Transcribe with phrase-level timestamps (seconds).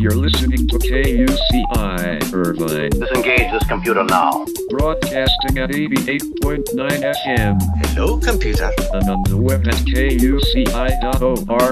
[0.00, 4.44] You're listening to KUCI Irvine, Disengage this computer now.
[4.70, 7.58] broadcasting at 88.9 FM
[7.88, 8.70] Hello, computer.
[8.94, 10.68] and on the web at kuci.org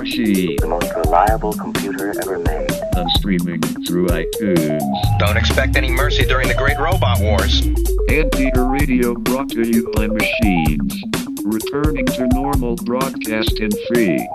[0.06, 2.70] The most reliable computer ever made.
[2.96, 5.18] and streaming through iTunes.
[5.20, 7.62] Don't expect any mercy during the Great Robot Wars.
[8.10, 11.00] Anteater Radio brought to you by machines.
[11.44, 14.28] Returning to normal broadcast in three,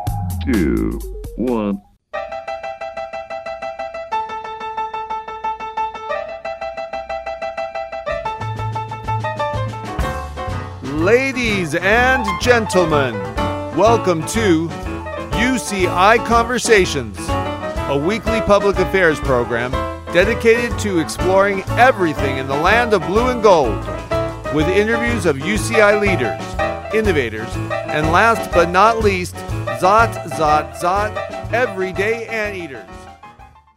[0.46, 0.98] two,
[1.36, 1.82] one.
[11.02, 13.16] Ladies and gentlemen,
[13.76, 17.18] welcome to UCI Conversations,
[17.90, 19.72] a weekly public affairs program
[20.14, 23.84] dedicated to exploring everything in the land of blue and gold,
[24.54, 27.50] with interviews of UCI leaders, innovators,
[27.90, 29.34] and last but not least,
[29.82, 32.86] Zot, Zot, Zot, everyday anteaters.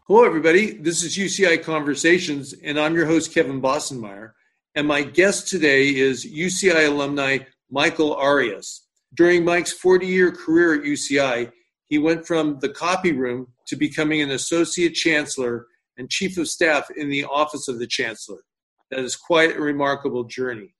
[0.06, 0.72] Hello, everybody.
[0.72, 4.32] This is UCI Conversations, and I'm your host, Kevin Bossenmeyer.
[4.76, 7.38] And my guest today is UCI alumni
[7.70, 8.88] Michael Arias.
[9.14, 11.52] During Mike's 40 year career at UCI,
[11.86, 15.66] he went from the copy room to becoming an associate chancellor
[15.96, 18.40] and chief of staff in the office of the chancellor.
[18.90, 20.74] That is quite a remarkable journey.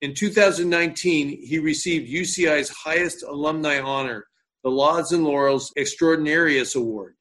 [0.00, 4.28] In 2019, he received UCI's highest alumni honor,
[4.64, 7.16] the Lauds and Laurels Extraordinarius Award.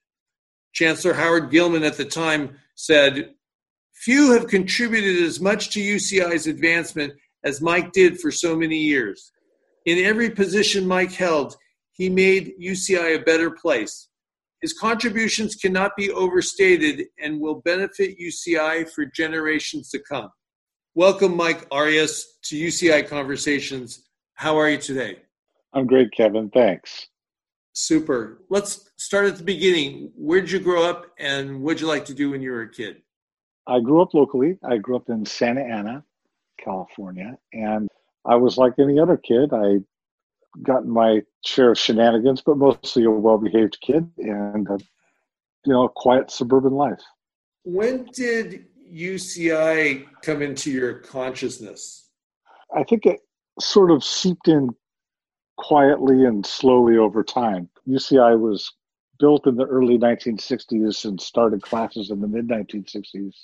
[0.71, 3.33] Chancellor Howard Gillman at the time said,
[3.99, 7.11] Few have contributed as much to UCI's advancement
[7.43, 9.33] as Mike did for so many years.
[9.85, 11.57] In every position Mike held,
[11.91, 14.07] he made UCI a better place.
[14.61, 20.29] His contributions cannot be overstated and will benefit UCI for generations to come.
[20.95, 24.07] Welcome, Mike Arias, to UCI Conversations.
[24.35, 25.17] How are you today?
[25.73, 26.49] I'm great, Kevin.
[26.51, 27.07] Thanks.
[27.73, 28.43] Super.
[28.49, 30.13] Let's start at the beginning.
[30.15, 33.01] Where'd you grow up and what'd you like to do when you were a kid?
[33.69, 34.57] I grew up locally.
[34.63, 36.03] I grew up in Santa Ana,
[36.59, 37.87] California, and
[38.25, 39.53] I was like any other kid.
[39.53, 39.77] I
[40.63, 44.77] got my share of shenanigans, but mostly a well-behaved kid, and uh,
[45.65, 47.01] you know, a quiet suburban life.
[47.63, 52.09] When did UCI come into your consciousness?
[52.75, 53.19] I think it
[53.59, 54.69] sort of seeped in
[55.57, 57.69] quietly and slowly over time.
[57.87, 58.71] UCI was
[59.19, 63.35] built in the early 1960s and started classes in the mid 1960s.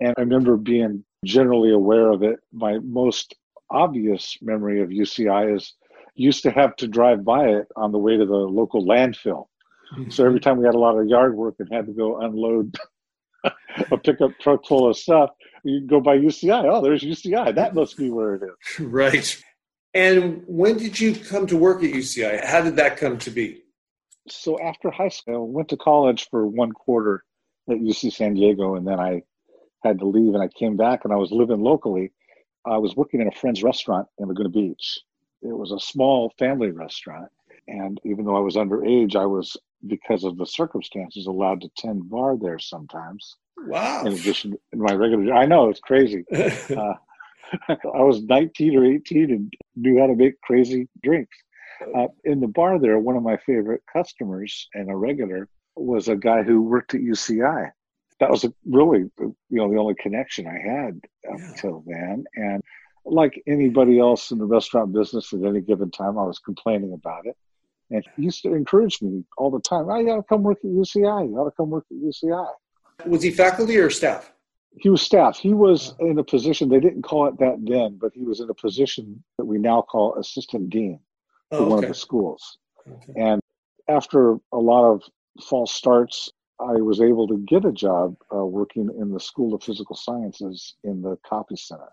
[0.00, 2.40] And I remember being generally aware of it.
[2.52, 3.34] My most
[3.70, 5.74] obvious memory of UCI is
[6.14, 9.46] used to have to drive by it on the way to the local landfill.
[10.10, 12.74] So every time we had a lot of yard work and had to go unload
[13.44, 15.30] a pickup truck full of stuff,
[15.62, 16.64] you go by UCI.
[16.70, 17.54] Oh, there's UCI.
[17.54, 18.80] That must be where it is.
[18.86, 19.42] Right.
[19.92, 22.44] And when did you come to work at UCI?
[22.44, 23.62] How did that come to be?
[24.28, 27.22] So after high school, I went to college for one quarter
[27.70, 29.22] at UC San Diego, and then I
[29.84, 32.12] had to leave, and I came back, and I was living locally.
[32.66, 35.00] I was working in a friend's restaurant in Laguna Beach.
[35.42, 37.30] It was a small family restaurant,
[37.68, 39.56] and even though I was underage, I was
[39.86, 43.36] because of the circumstances allowed to tend bar there sometimes.
[43.58, 44.04] Wow.
[44.04, 46.24] In addition, in my regular, I know it's crazy.
[46.74, 46.94] Uh,
[47.68, 51.36] I was 19 or 18 and knew how to make crazy drinks.
[51.94, 56.16] Uh, in the bar there, one of my favorite customers and a regular was a
[56.16, 57.70] guy who worked at UCI.
[58.20, 61.48] That was a, really, you know, the only connection I had up Yeah.
[61.50, 62.24] until then.
[62.36, 62.62] And
[63.04, 67.26] like anybody else in the restaurant business at any given time, I was complaining about
[67.26, 67.36] it.
[67.90, 69.86] And he used to encourage me all the time.
[69.90, 71.28] Oh, you got to come work at UCI.
[71.28, 72.46] You got to come work at UCI.
[73.06, 74.32] Was he faculty or staff?
[74.78, 75.36] He was staff.
[75.38, 78.48] He was in a position, they didn't call it that then, but he was in
[78.50, 80.98] a position that we now call assistant dean
[81.50, 81.86] for Oh, one okay.
[81.86, 82.58] of the schools.
[82.88, 83.12] Okay.
[83.20, 83.40] And
[83.88, 85.02] after a lot of
[85.48, 89.62] false starts, I was able to get a job uh, working in the School of
[89.62, 91.90] Physical Sciences in the Copy Center.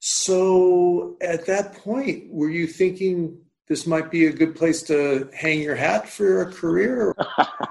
[0.00, 3.38] So at that point, were you thinking
[3.68, 7.14] this might be a good place to hang your hat for a career?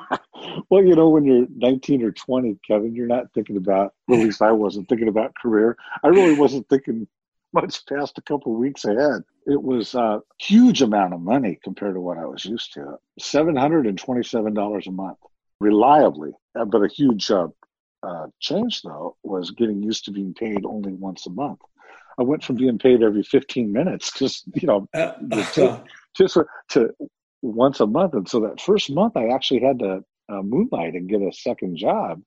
[0.69, 4.42] well, you know, when you're 19 or 20, Kevin, you're not thinking about, at least
[4.42, 5.77] I wasn't thinking about career.
[6.04, 7.07] I really wasn't thinking
[7.54, 9.21] much past a couple of weeks ahead.
[9.45, 12.98] It was a huge amount of money compared to what I was used to.
[13.19, 15.18] $727 a month,
[15.63, 17.48] reliably, Uh, but a huge uh,
[18.07, 21.62] uh, change, though, was getting used to being paid only once a month.
[22.19, 25.13] I went from being paid every 15 minutes, just you know, Uh,
[25.56, 25.63] to,
[26.15, 26.80] to, to
[27.42, 28.13] once a month.
[28.13, 29.92] And so that first month, I actually had to
[30.30, 32.21] uh, moonlight and get a second job,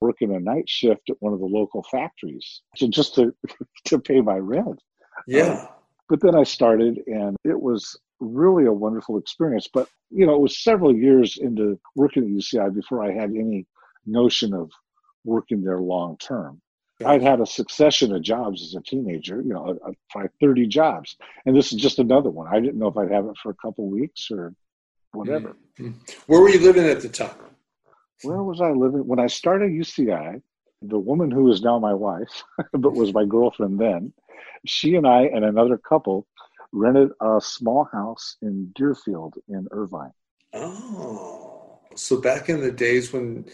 [0.00, 2.46] working a night shift at one of the local factories,
[2.76, 3.34] to, just to
[3.88, 4.78] to pay my rent.
[5.26, 5.66] yeah.
[6.08, 9.68] But then I started, and it was really a wonderful experience.
[9.72, 13.66] But you know, it was several years into working at UCI before I had any
[14.06, 14.70] notion of
[15.24, 16.60] working there long term.
[17.04, 19.76] I'd had a succession of jobs as a teenager, you know,
[20.10, 21.16] probably 30 jobs.
[21.46, 22.46] And this is just another one.
[22.46, 24.54] I didn't know if I'd have it for a couple weeks or
[25.12, 25.56] whatever.
[25.78, 25.94] Mhm.
[26.28, 27.34] Where were you living at the time?
[28.22, 29.06] Where was I living?
[29.06, 30.40] When I started UCI,
[30.80, 34.12] the woman who is now my wife, but was my girlfriend then,
[34.64, 36.26] she and I and another couple
[36.72, 40.12] rented a small house in Deerfield in Irvine.
[40.54, 43.44] Oh, so back in the days when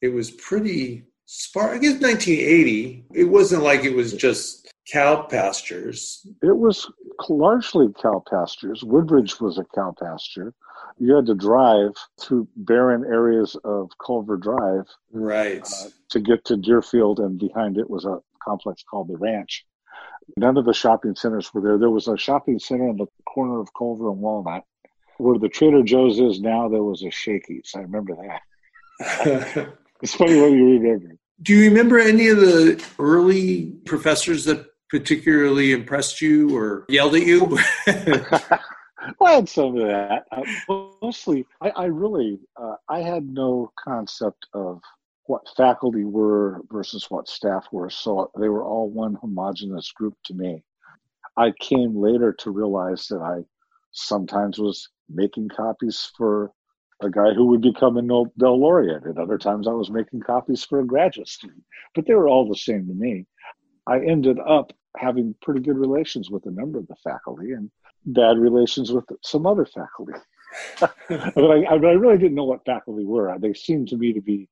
[0.00, 6.26] it was pretty sparse, I guess 1980, it wasn't like it was just cow pastures.
[6.42, 6.90] It was
[7.28, 8.84] largely cow pastures.
[8.84, 10.54] Woodbridge was a cow pasture.
[10.98, 15.62] You had to drive through barren areas of Culver Drive Right.
[15.62, 19.64] uh, to get to Deerfield, and behind it was a complex called the Ranch.
[20.36, 21.78] None of the shopping centers were there.
[21.78, 24.64] There was a shopping center in the corner of Culver and Walnut.
[25.18, 27.72] Where the Trader Joe's is now, there was a Shakey's.
[27.74, 29.72] I remember that.
[30.02, 31.16] It's funny what you remember.
[31.42, 37.26] Do you remember any of the early professors that particularly impressed you or yelled at
[37.26, 37.58] you?
[37.86, 40.26] well, I had some of that.
[40.30, 40.42] Uh,
[41.02, 44.80] mostly, I, I really, uh, I had no concept of
[45.26, 47.90] what faculty were versus what staff were.
[47.90, 50.62] So they were all one homogenous group to me.
[51.36, 53.44] I came later to realize that I
[53.92, 56.52] sometimes was making copies for
[57.02, 59.06] a guy who would become a Nobel laureate.
[59.06, 61.62] At other times, I was making copies for a graduate student,
[61.94, 63.26] but they were all the same to me.
[63.86, 67.70] I ended up having pretty good relations with a number of the faculty and
[68.06, 70.14] bad relations with some other faculty.
[70.80, 73.36] but I, I, really didn't know what faculty were.
[73.38, 74.48] They seemed to me to be,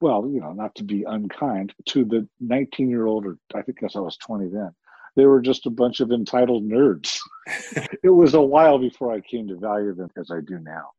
[0.00, 3.78] well, you know, not to be unkind to the 19 year old, or I think
[3.82, 4.70] I was 20 then.
[5.16, 7.18] They were just a bunch of entitled nerds.
[8.04, 10.90] it was a while before I came to value them as I do now.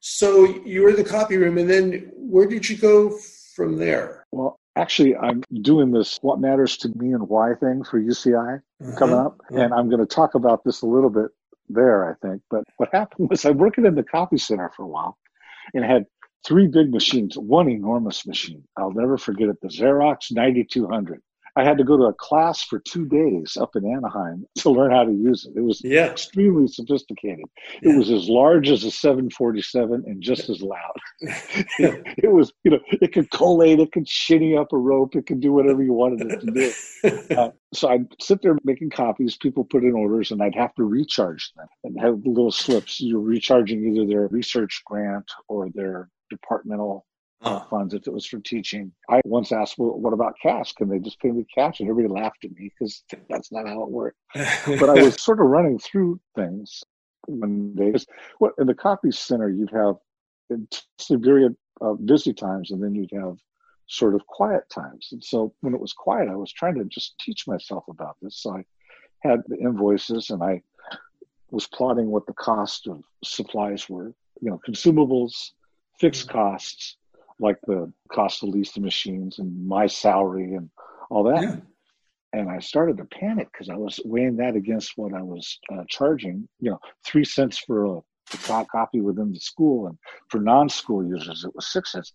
[0.00, 3.16] So you were in the copy room, and then where did you go
[3.54, 4.24] from there?
[4.32, 8.98] Well, actually, I'm doing this What Matters to Me and Why thing for UCI uh-huh.
[8.98, 9.40] coming up.
[9.50, 9.60] Uh-huh.
[9.60, 11.30] And I'm going to talk about this a little bit
[11.68, 12.42] there, I think.
[12.50, 15.18] But what happened was I'm working in the copy center for a while
[15.74, 16.06] and had
[16.46, 18.64] three big machines, one enormous machine.
[18.76, 21.20] I'll never forget it the Xerox 9200.
[21.58, 24.92] I had to go to a class for two days up in Anaheim to learn
[24.92, 25.58] how to use it.
[25.58, 26.06] It was yeah.
[26.06, 27.46] extremely sophisticated.
[27.82, 27.92] Yeah.
[27.92, 30.96] It was as large as a 747 and just as loud.
[31.20, 35.40] it, was, you know, it could collate, it could shinny up a rope, it could
[35.40, 36.72] do whatever you wanted it to do.
[37.38, 40.84] Uh, so I'd sit there making copies, people put in orders, and I'd have to
[40.84, 43.00] recharge them and have little slips.
[43.00, 47.06] You're recharging either their research grant or their departmental
[47.42, 48.92] uh, funds if it was for teaching.
[49.08, 50.72] I once asked, well, what about cash?
[50.72, 51.80] Can they just pay me cash?
[51.80, 54.18] And everybody laughed at me because that's not how it worked.
[54.34, 56.82] but I was sort of running through things
[57.26, 57.94] one day.
[58.38, 59.96] What in the copy center, you'd have
[61.10, 61.48] very
[61.80, 63.36] uh, busy times, and then you'd have
[63.86, 65.08] sort of quiet times.
[65.12, 68.42] And so when it was quiet, I was trying to just teach myself about this.
[68.42, 68.64] So I
[69.20, 70.62] had the invoices, and I
[71.50, 74.14] was plotting what the cost of supplies were.
[74.40, 75.50] You know, consumables,
[75.98, 76.96] fixed costs,
[77.40, 80.70] like the cost to lease the machines and my salary and
[81.10, 81.42] all that.
[81.42, 81.56] Yeah.
[82.32, 85.84] And I started to panic because I was weighing that against what I was uh,
[85.88, 86.46] charging.
[86.60, 88.00] You know, three cents for a,
[88.70, 89.96] copy within the school, and
[90.28, 92.12] for non-school users, it was six cents.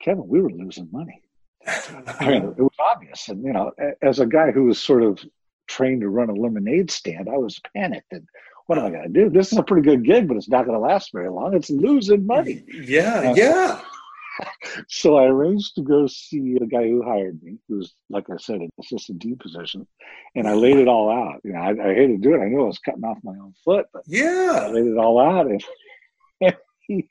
[0.00, 1.20] Kevin, we were losing money.
[1.66, 3.28] I mean, it was obvious.
[3.28, 5.18] And you know, as a guy who was sort of
[5.66, 8.12] trained to run a lemonade stand, I was panicked.
[8.12, 8.28] And
[8.68, 9.30] what am I going to do?
[9.30, 11.54] This is a pretty good gig, but it's not going to last very long.
[11.54, 12.62] It's losing money.
[12.68, 13.80] Yeah, uh, yeah
[14.88, 18.56] so I arranged to go see the guy who hired me, who's, like I said,
[18.56, 19.86] an assistant D position,
[20.34, 21.40] and I laid it all out.
[21.44, 22.44] You know, I, I hated to do it.
[22.44, 25.18] I knew I was cutting off my own foot, but yeah, I laid it all
[25.18, 25.64] out, and,
[26.40, 26.56] and
[26.86, 27.08] he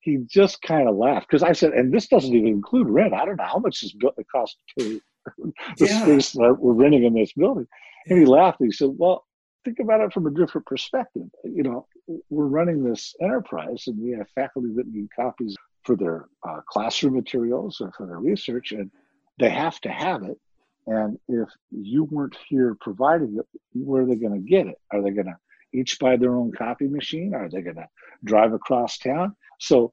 [0.00, 3.14] he just kind of laughed because I said, and this doesn't even include rent.
[3.14, 4.14] I don't know how much this built.
[4.18, 5.00] It cost to
[5.78, 6.02] the yeah.
[6.02, 7.66] space that we're renting in this building,
[8.06, 8.60] and he laughed.
[8.60, 9.24] And he said, "Well."
[9.64, 11.28] Think about it from a different perspective.
[11.44, 11.86] You know,
[12.30, 17.14] we're running this enterprise, and we have faculty that need copies for their uh, classroom
[17.14, 18.90] materials or for their research, and
[19.38, 20.38] they have to have it.
[20.86, 24.78] And if you weren't here providing it, where are they going to get it?
[24.90, 25.36] Are they going to
[25.72, 27.34] each buy their own copy machine?
[27.34, 27.88] Are they going to
[28.24, 29.36] drive across town?
[29.58, 29.92] So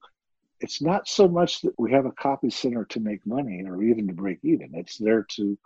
[0.60, 4.08] it's not so much that we have a copy center to make money or even
[4.08, 4.72] to break even.
[4.74, 5.58] It's there to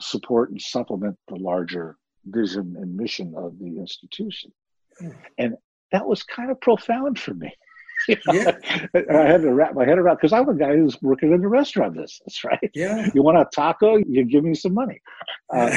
[0.00, 1.96] support and supplement the larger
[2.26, 4.52] vision and mission of the institution.
[5.38, 5.56] And
[5.92, 7.52] that was kind of profound for me.
[8.08, 8.56] Yeah.
[8.94, 11.48] I had to wrap my head around because I'm a guy who's working in the
[11.48, 12.70] restaurant business, right?
[12.74, 13.08] Yeah.
[13.14, 13.96] You want a taco?
[13.96, 15.00] You give me some money.
[15.54, 15.70] Uh,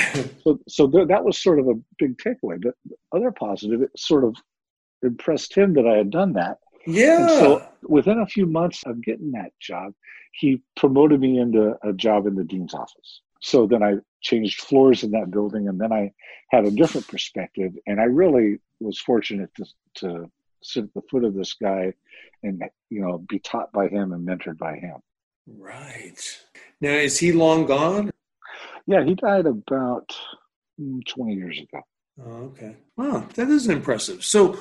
[0.44, 2.60] so, so th- that was sort of a big takeaway.
[2.60, 4.36] But the other positive, it sort of
[5.04, 6.58] impressed him that I had done that.
[6.88, 7.22] yeah.
[7.22, 9.94] And so within a few months of getting that job,
[10.32, 13.22] he promoted me into a job in the dean's office.
[13.42, 16.12] So then I changed floors in that building, and then I
[16.50, 17.74] had a different perspective.
[17.86, 19.66] And I really was fortunate to,
[19.96, 20.32] to
[20.64, 21.94] sit at the foot of this guy
[22.44, 24.98] and you know be taught by him and mentored by him.
[25.48, 26.20] right.
[26.80, 28.12] Now, is he long gone?
[28.86, 30.16] Yeah, he died about
[30.80, 31.82] mm, 20 years ago.
[32.24, 32.76] Oh, okay.
[32.96, 34.24] Wow, that is impressive.
[34.24, 34.58] So,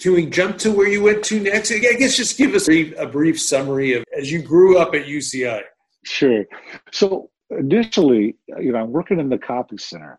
[0.00, 1.72] can we jump to where you went to next?
[1.72, 4.94] I guess just give us a brief, a brief summary of as you grew up
[4.94, 5.62] at UCI.
[6.06, 6.44] Sure.
[6.92, 10.18] So initially, you know, I'm working in the copy center,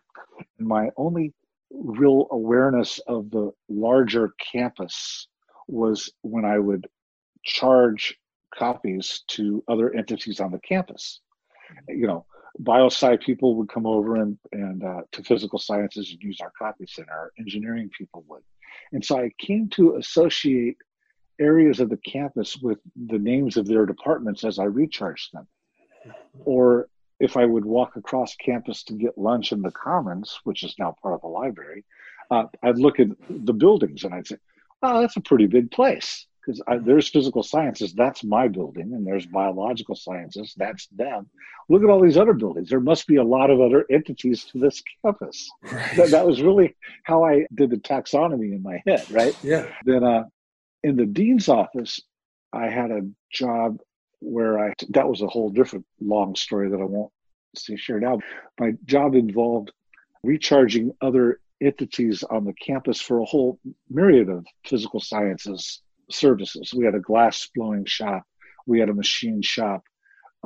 [0.58, 1.32] and my only
[1.70, 5.28] real awareness of the larger campus
[5.66, 6.88] was when I would
[7.44, 8.16] charge
[8.54, 11.20] copies to other entities on the campus.
[11.88, 12.26] You know,
[12.62, 16.86] biosci people would come over and, and uh, to physical sciences and use our copy
[16.86, 17.12] center.
[17.12, 18.42] Our engineering people would.
[18.92, 20.76] And so I came to associate
[21.40, 25.46] areas of the campus with the names of their departments as I recharged them.
[26.44, 26.88] Or
[27.20, 30.94] if I would walk across campus to get lunch in the Commons, which is now
[31.02, 31.84] part of the library,
[32.30, 34.36] uh, I'd look at the buildings and I'd say,
[34.82, 39.26] "Oh, that's a pretty big place." Because there's physical sciences, that's my building, and there's
[39.26, 41.28] biological sciences, that's them.
[41.68, 42.70] Look at all these other buildings.
[42.70, 45.50] There must be a lot of other entities to this campus.
[45.96, 49.36] That, that was really how I did the taxonomy in my head, right?
[49.42, 49.66] Yeah.
[49.84, 50.24] then uh,
[50.82, 52.00] in the dean's office,
[52.52, 53.80] I had a job
[54.20, 57.12] where I that was a whole different long story that I won't
[57.56, 58.18] share now.
[58.58, 59.72] My job involved
[60.22, 63.58] recharging other entities on the campus for a whole
[63.88, 66.72] myriad of physical sciences services.
[66.74, 68.22] We had a glass blowing shop,
[68.66, 69.82] we had a machine shop,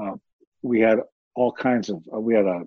[0.01, 0.13] uh,
[0.63, 1.01] we had
[1.35, 2.03] all kinds of.
[2.13, 2.63] Uh, we had a,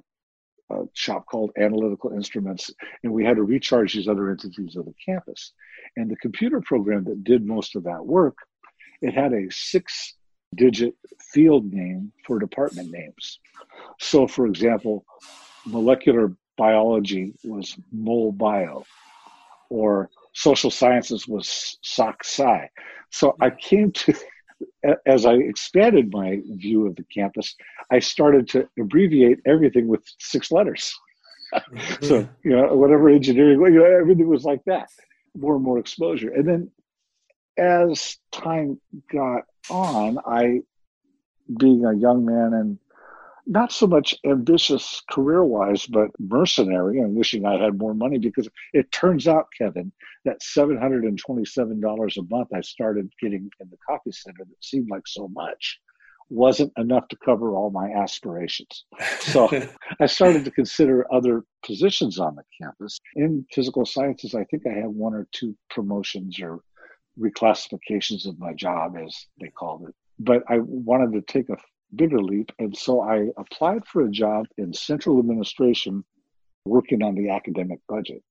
[0.71, 2.71] a shop called Analytical Instruments,
[3.03, 5.53] and we had to recharge these other entities of the campus.
[5.95, 8.38] And the computer program that did most of that work,
[9.01, 10.15] it had a six
[10.53, 13.39] digit field name for department names.
[13.99, 15.05] So, for example,
[15.65, 18.85] molecular biology was mole bio,
[19.69, 22.69] or social sciences was soc sci.
[23.09, 24.13] So I came to,
[25.05, 27.55] as I expanded my view of the campus,
[27.91, 30.93] I started to abbreviate everything with six letters.
[32.01, 34.89] so, you know, whatever engineering, you know, everything was like that,
[35.37, 36.31] more and more exposure.
[36.31, 36.71] And then
[37.57, 38.79] as time
[39.11, 40.62] got on, I,
[41.60, 42.79] being a young man and
[43.48, 48.50] not so much ambitious career wise, but mercenary and wishing I had more money because
[48.74, 49.91] it turns out, Kevin,
[50.25, 55.27] that $727 a month I started getting in the coffee center that seemed like so
[55.27, 55.79] much
[56.29, 58.86] wasn't enough to cover all my aspirations.
[59.19, 59.50] So
[60.00, 63.00] I started to consider other positions on the campus.
[63.15, 66.62] In physical sciences, I think I had one or two promotions or
[67.19, 69.95] reclassifications of my job, as they called it.
[70.19, 71.57] But I wanted to take a
[71.95, 72.51] bigger leap.
[72.60, 76.03] And so I applied for a job in central administration
[76.65, 78.24] working on the academic budget.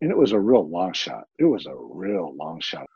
[0.00, 1.24] And it was a real long shot.
[1.38, 2.86] It was a real long shot.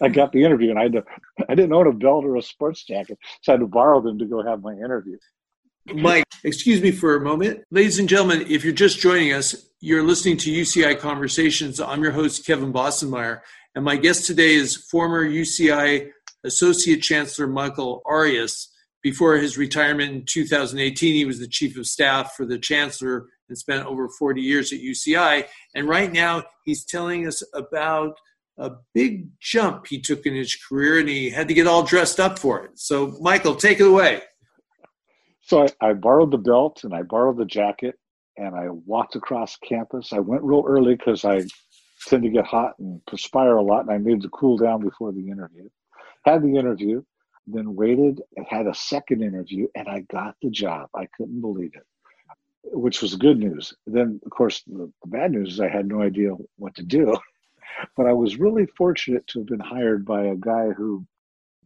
[0.00, 1.04] I got the interview and I had to,
[1.48, 4.18] I didn't own a belt or a sports jacket, so I had to borrow them
[4.18, 5.16] to go have my interview.
[5.94, 7.62] Mike, excuse me for a moment.
[7.70, 11.80] Ladies and gentlemen, if you're just joining us, you're listening to UCI Conversations.
[11.80, 13.40] I'm your host, Kevin Bossenmeyer,
[13.76, 16.08] and my guest today is former UCI
[16.44, 18.72] Associate Chancellor Michael Arias.
[19.02, 23.56] Before his retirement in 2018, he was the Chief of Staff for the Chancellor and
[23.56, 25.44] spent over 40 years at UCI.
[25.74, 28.16] And right now, he's telling us about
[28.58, 32.18] a big jump he took in his career, and he had to get all dressed
[32.18, 32.70] up for it.
[32.76, 34.22] So, Michael, take it away.
[35.42, 37.96] So I, I borrowed the belt and I borrowed the jacket
[38.36, 40.12] and I walked across campus.
[40.12, 41.42] I went real early because I
[42.06, 45.12] tend to get hot and perspire a lot, and I needed to cool down before
[45.12, 45.68] the interview.
[46.24, 47.02] Had the interview,
[47.46, 50.88] then waited and had a second interview, and I got the job.
[50.94, 51.86] I couldn't believe it,
[52.64, 53.74] which was good news.
[53.86, 57.16] Then, of course, the, the bad news is I had no idea what to do.
[57.94, 61.04] But I was really fortunate to have been hired by a guy who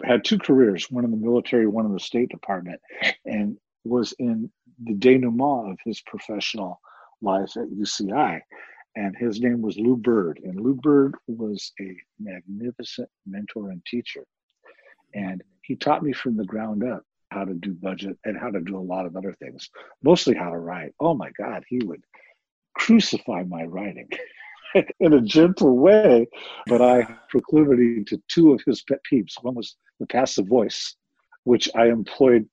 [0.02, 2.80] had two careers one in the military, one in the State Department,
[3.24, 4.50] and was in
[4.82, 6.80] the denouement of his professional
[7.22, 8.40] life at UCI.
[8.96, 10.40] And his name was Lou Bird.
[10.44, 14.24] And Lou Bird was a magnificent mentor and teacher.
[15.14, 17.04] And he taught me from the ground up.
[17.30, 19.70] how to do budget, and how to do a lot of other things,
[20.02, 20.92] mostly how to write.
[21.00, 22.02] Oh my God, he would
[22.76, 24.08] crucify my writing
[25.00, 26.26] in a gentle way,
[26.66, 29.34] but I proclivity to two of his pet peeves.
[29.42, 30.96] One was the passive voice,
[31.44, 32.48] which I employed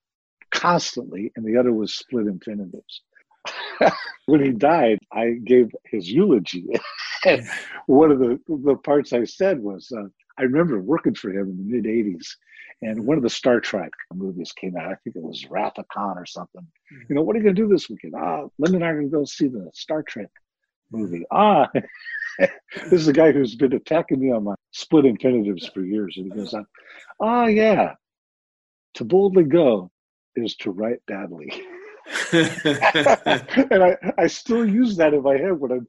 [0.52, 3.02] constantly, and the other was split infinitives.
[4.26, 6.66] when he died, I gave his eulogy.
[7.26, 7.48] and
[7.86, 11.58] one of the, the parts I said was, uh, I remember working for him in
[11.58, 12.28] the mid 80s,
[12.82, 14.92] and one of the Star Trek movies came out.
[14.92, 16.66] I think it was Wrath of Khan or something.
[17.10, 18.14] You know, what are you going to do this weekend?
[18.16, 20.30] Ah, Linda and I are going to go see the Star Trek
[20.92, 21.26] movie.
[21.32, 21.70] Ah,
[22.40, 26.16] this is a guy who's been attacking me on my split infinitives for years.
[26.18, 26.54] And he goes,
[27.20, 27.94] ah, yeah,
[28.96, 29.90] to boldly go
[30.36, 31.52] is to write badly.
[32.32, 35.88] and I, I still use that in my head when I'm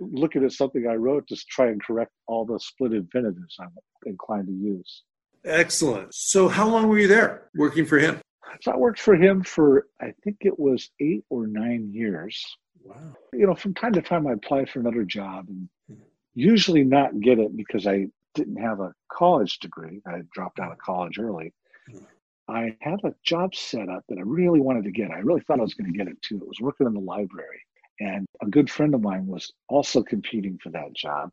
[0.00, 3.70] looking at something I wrote to try and correct all the split infinitives I'm
[4.06, 5.02] inclined to use.
[5.44, 6.14] Excellent.
[6.14, 8.20] So, how long were you there working for him?
[8.62, 12.44] So, I worked for him for, I think it was eight or nine years.
[12.82, 13.14] Wow.
[13.32, 16.02] You know, from time to time, I applied for another job and hmm.
[16.34, 20.02] usually not get it because I didn't have a college degree.
[20.06, 21.52] I dropped out of college early.
[21.90, 22.04] Hmm.
[22.50, 25.10] I had a job set up that I really wanted to get.
[25.10, 26.36] I really thought I was going to get it too.
[26.36, 27.62] It was working in the library.
[28.00, 31.30] And a good friend of mine was also competing for that job.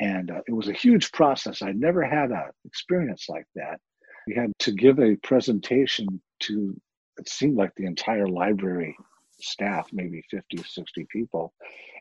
[0.00, 1.60] And uh, it was a huge process.
[1.60, 3.80] I'd never had an experience like that.
[4.26, 6.80] We had to give a presentation to,
[7.18, 8.96] it seemed like the entire library
[9.40, 11.52] staff, maybe 50, 60 people,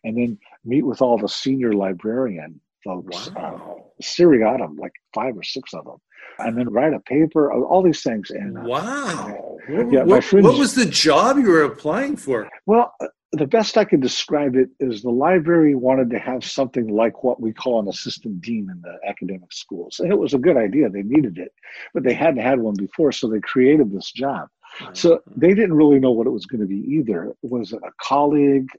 [0.03, 3.77] and then meet with all the senior librarian folks, wow.
[3.77, 5.97] uh, seriatim, like five or six of them,
[6.39, 8.31] and then write a paper, all these things.
[8.31, 12.49] And uh, wow, yeah, what, friends, what was the job you were applying for?
[12.65, 16.87] Well, uh, the best I can describe it is the library wanted to have something
[16.87, 19.99] like what we call an assistant dean in the academic schools.
[19.99, 20.89] And it was a good idea.
[20.89, 21.51] They needed it,
[21.95, 23.11] but they hadn't had one before.
[23.11, 24.49] So they created this job.
[24.93, 27.33] So they didn't really know what it was going to be either.
[27.43, 28.69] Was it a colleague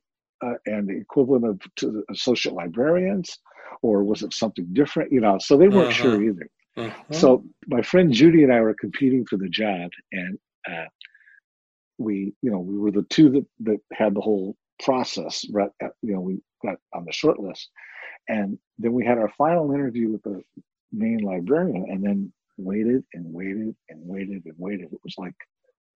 [0.45, 3.39] uh, and the equivalent of to associate librarians,
[3.83, 5.13] or was it something different?
[5.13, 6.03] You know, so they weren't uh-huh.
[6.03, 6.49] sure either.
[6.77, 6.91] Uh-huh.
[7.13, 10.39] So my friend Judy and I were competing for the job, and
[10.71, 10.87] uh,
[11.99, 15.45] we, you know, we were the two that that had the whole process.
[15.53, 15.71] Right,
[16.03, 17.71] you know, we got on the short list,
[18.29, 20.43] and then we had our final interview with the
[20.93, 24.93] main librarian, and then waited and waited and waited and waited.
[24.93, 25.35] It was like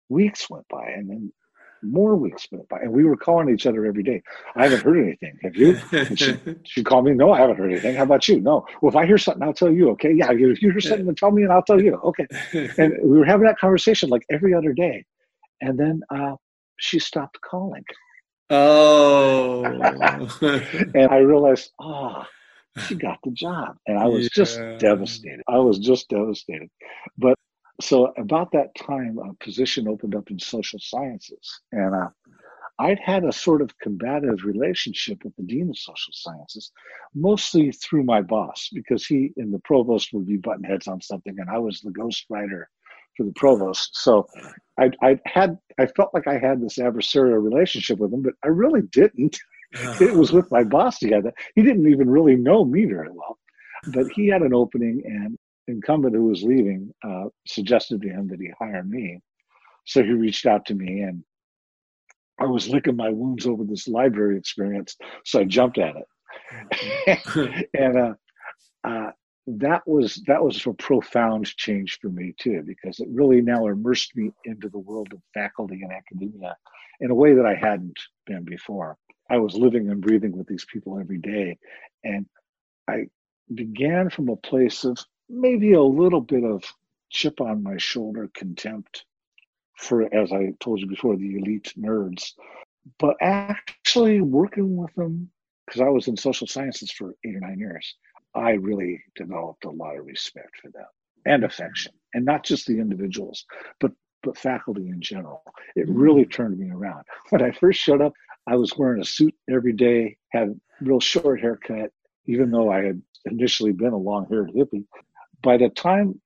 [0.09, 1.33] weeks went by, and then
[1.83, 4.21] more weeks went by, and we were calling each other every day.
[4.55, 5.37] I haven't heard anything.
[5.43, 5.79] Have you?
[5.91, 7.13] And she, she called me.
[7.13, 7.95] No, I haven't heard anything.
[7.95, 8.39] How about you?
[8.41, 8.65] No.
[8.81, 9.89] Well, if I hear something, I'll tell you.
[9.91, 10.13] Okay.
[10.13, 10.31] Yeah.
[10.31, 11.95] If you hear something, then tell me, and I'll tell you.
[11.95, 12.27] Okay.
[12.77, 15.05] And we were having that conversation like every other day,
[15.61, 16.35] and then uh,
[16.77, 17.83] she stopped calling.
[18.49, 19.63] Oh.
[20.95, 22.23] and I realized, oh,
[22.87, 24.29] she got the job, and I was yeah.
[24.33, 25.41] just devastated.
[25.47, 26.69] I was just devastated.
[27.17, 27.37] But
[27.81, 32.09] so about that time, a position opened up in social sciences, and uh,
[32.79, 36.71] I'd had a sort of combative relationship with the dean of social sciences,
[37.15, 41.35] mostly through my boss, because he and the provost would be button heads on something,
[41.39, 42.65] and I was the ghostwriter
[43.15, 43.95] for the provost.
[43.95, 44.27] So
[44.79, 48.49] I, I had, I felt like I had this adversarial relationship with him, but I
[48.49, 49.39] really didn't.
[49.99, 51.33] it was with my boss together.
[51.55, 53.37] He didn't even really know me very well,
[53.87, 55.37] but he had an opening, and
[55.67, 59.19] incumbent who was leaving uh, suggested to him that he hire me.
[59.85, 61.23] So he reached out to me, and
[62.39, 67.67] I was licking my wounds over this library experience, so I jumped at it.
[67.73, 68.13] and uh,
[68.83, 69.11] uh,
[69.47, 74.15] that was that was a profound change for me too, because it really now immersed
[74.15, 76.55] me into the world of faculty and academia
[76.99, 78.97] in a way that I hadn't been before.
[79.29, 81.57] I was living and breathing with these people every day,
[82.03, 82.25] and
[82.87, 83.07] I
[83.53, 84.97] began from a place of
[85.29, 86.63] maybe a little bit of
[87.09, 89.05] chip on my shoulder contempt
[89.77, 92.33] for, as I told you before, the elite nerds.
[92.99, 95.29] But actually working with them,
[95.65, 97.95] because I was in social sciences for eight or nine years,
[98.33, 100.85] I really developed a lot of respect for them
[101.25, 103.45] and affection, and not just the individuals,
[103.79, 103.91] but
[104.23, 105.43] but faculty in general.
[105.75, 106.31] It really mm.
[106.31, 107.03] turned me around.
[107.29, 108.13] When I first showed up,
[108.47, 111.91] I was wearing a suit every day, had real short haircut,
[112.25, 114.85] even though I had initially been a long-haired hippie
[115.41, 116.21] by the time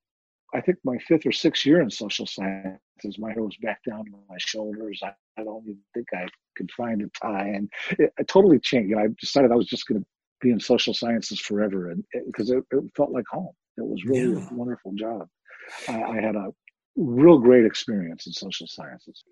[0.54, 4.06] I think my fifth or sixth year in social sciences, my hair was back down
[4.06, 5.02] to my shoulders.
[5.04, 8.94] I, I don't even think I could find a tie, and it, it totally changed.
[8.98, 10.08] I decided I was just going to
[10.42, 13.54] be in social sciences forever, and because it, it, felt like home.
[13.78, 14.50] It was really yeah.
[14.50, 15.28] a wonderful job.
[15.88, 16.50] I, I had a
[16.98, 19.24] real great experience in social sciences.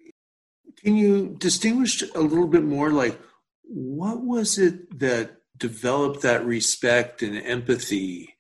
[0.84, 3.20] Can you distinguish a little bit more, like
[3.64, 8.36] what was it that developed that respect and empathy?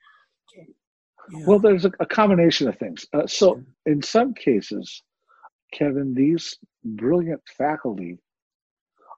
[1.32, 1.46] Yeah.
[1.46, 3.06] Well, there's a, a, combination of things.
[3.14, 5.04] Uh, so, in some cases,
[5.74, 8.18] Kevin, these brilliant faculty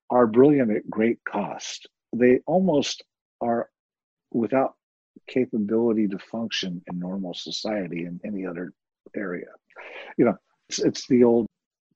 [0.10, 1.88] are brilliant at great cost.
[2.14, 3.04] They almost
[3.40, 3.70] are
[4.32, 4.74] without
[5.28, 8.74] capability to function in normal society in any other
[9.16, 9.48] area.
[10.18, 10.38] You know,
[10.70, 11.48] it's, it's the old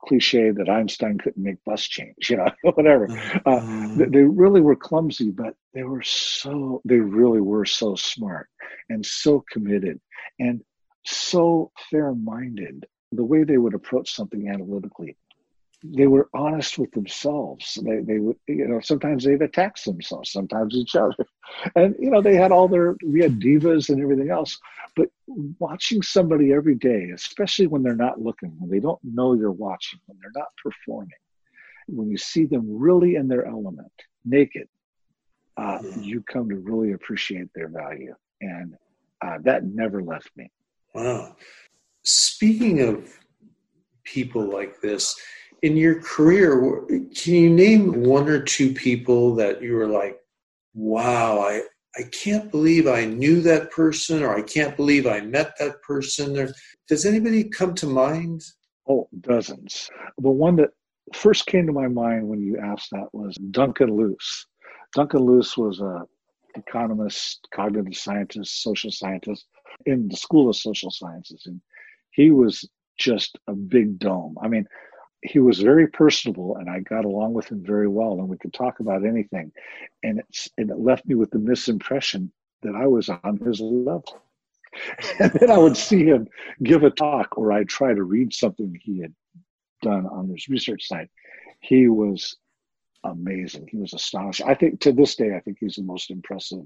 [0.07, 3.07] cliche that Einstein couldn't make bus change, you know, whatever.
[3.45, 8.47] Uh, they, they really were clumsy, but they were so, they really were so smart
[8.89, 9.99] and so committed
[10.39, 10.61] and
[11.05, 12.85] so fair minded.
[13.11, 15.17] The way they would approach something analytically
[15.93, 17.77] they were honest with themselves.
[17.83, 21.15] They, they would, you know, sometimes they'd attack themselves, sometimes each other.
[21.75, 24.57] And, you know, they had all their, we had divas and everything else.
[24.95, 25.09] But
[25.59, 29.99] watching somebody every day, especially when they're not looking, when they don't know you're watching,
[30.07, 31.11] when they're not performing,
[31.87, 33.91] when you see them really in their element,
[34.25, 34.67] naked,
[35.55, 38.15] uh, you come to really appreciate their value.
[38.41, 38.75] And
[39.23, 40.51] uh, that never left me.
[40.95, 41.35] Wow.
[42.03, 43.07] Speaking of
[44.03, 45.15] people like this,
[45.65, 46.83] in your career,
[47.15, 50.19] can you name one or two people that you were like,
[50.75, 51.63] wow, I,
[51.97, 56.37] I can't believe I knew that person, or I can't believe I met that person?
[56.37, 56.53] Or
[56.87, 58.43] does anybody come to mind?
[58.87, 59.89] Oh, dozens.
[60.19, 60.69] The one that
[61.15, 64.45] first came to my mind when you asked that was Duncan Luce.
[64.93, 66.03] Duncan Luce was a
[66.55, 69.47] economist, cognitive scientist, social scientist
[69.87, 71.59] in the School of Social Sciences, and
[72.11, 74.37] he was just a big dome.
[74.39, 74.67] I mean,
[75.25, 78.53] he was very personable and I got along with him very well and we could
[78.53, 79.51] talk about anything.
[80.03, 82.29] And, it's, and it left me with the misimpression
[82.61, 84.03] that I was on his level.
[85.21, 86.27] And then I would see him
[86.61, 89.13] give a talk or I'd try to read something he had
[89.81, 91.09] done on his research site.
[91.61, 92.35] He was
[93.05, 93.69] amazing.
[93.71, 94.49] He was astonishing.
[94.49, 96.65] I think to this day, I think he's the most impressive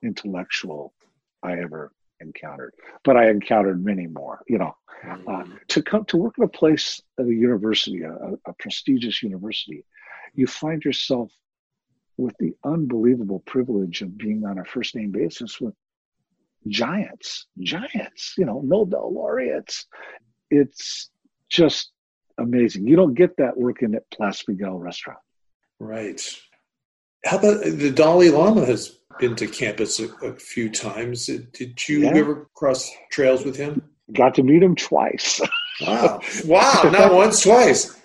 [0.00, 0.94] intellectual
[1.42, 4.42] I ever encountered, but I encountered many more.
[4.48, 5.52] You know, uh, mm-hmm.
[5.68, 8.12] to come to work at a place at a university, a,
[8.46, 9.84] a prestigious university,
[10.34, 11.30] you find yourself
[12.16, 15.74] with the unbelievable privilege of being on a first name basis with
[16.68, 19.86] giants, giants, you know, Nobel laureates.
[20.50, 21.10] It's
[21.48, 21.92] just
[22.38, 22.86] amazing.
[22.86, 25.20] You don't get that working at Place Miguel restaurant.
[25.78, 26.20] Right.
[27.24, 31.26] How about the Dalai Lama has been to campus a, a few times.
[31.26, 32.16] Did you yeah.
[32.16, 33.82] ever cross trails with him?
[34.12, 35.40] Got to meet him twice.
[35.82, 36.20] wow!
[36.46, 36.90] Wow!
[36.92, 37.96] Not once, twice.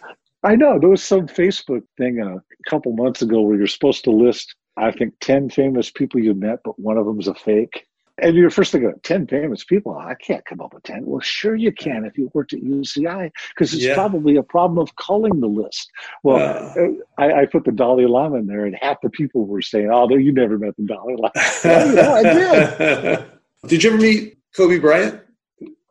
[0.44, 4.12] I know there was some Facebook thing a couple months ago where you're supposed to
[4.12, 7.88] list, I think, ten famous people you met, but one of them's a fake.
[8.18, 11.06] And you're first thinking, 10 famous people, I can't come up with 10.
[11.06, 13.94] Well, sure you can if you worked at UCI, because it's yeah.
[13.94, 15.92] probably a problem of culling the list.
[16.24, 19.62] Well, uh, I, I, put the Dalai Lama in there, and half the people were
[19.62, 21.32] saying, oh, you never met the Dalai Lama.
[21.66, 23.26] well, I did.
[23.68, 25.22] did you ever meet Kobe Bryant?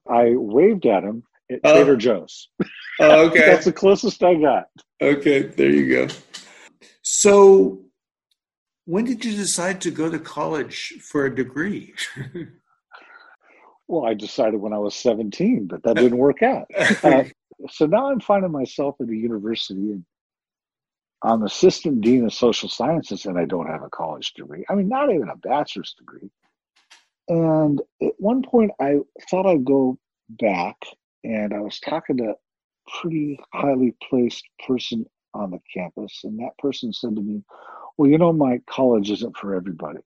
[0.09, 2.49] I waved at him at uh, Trader Joe's.
[3.01, 3.41] Oh, okay.
[3.47, 4.69] That's the closest I got.
[5.01, 6.15] Okay, there you go.
[7.03, 7.84] So
[8.87, 11.95] when did you decide to go to college for a degree?
[13.89, 16.71] well, I decided when I was 17, but that didn't work out.
[17.03, 17.25] Uh,
[17.71, 20.05] so now I'm finding myself at a university and
[21.23, 24.65] I'm assistant dean of social sciences and I don't have a college degree.
[24.69, 26.31] I mean, not even a bachelor's degree.
[27.29, 28.97] And at one point, I
[29.31, 30.77] thought I'd go back
[31.23, 36.21] and I was talking to a pretty highly placed person on the campus.
[36.25, 37.43] And that person said to me,
[37.97, 40.01] well, you know, my college isn't for everybody.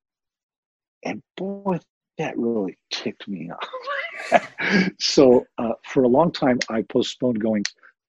[1.04, 1.78] And boy,
[2.18, 4.42] that really ticked me off.
[4.98, 7.64] so uh, for a long time, I postponed going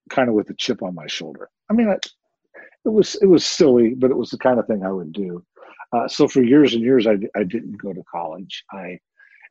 [0.09, 1.49] kind of with a chip on my shoulder.
[1.69, 4.91] I mean, it was it was silly, but it was the kind of thing I
[4.91, 5.43] would do.
[5.91, 8.63] Uh, so for years and years, I, I didn't go to college.
[8.71, 8.99] I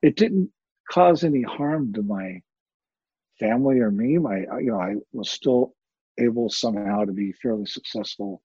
[0.02, 0.50] it didn't
[0.90, 2.40] cause any harm to my
[3.38, 4.18] family or me.
[4.18, 5.74] My you know I was still
[6.18, 8.42] able somehow to be fairly successful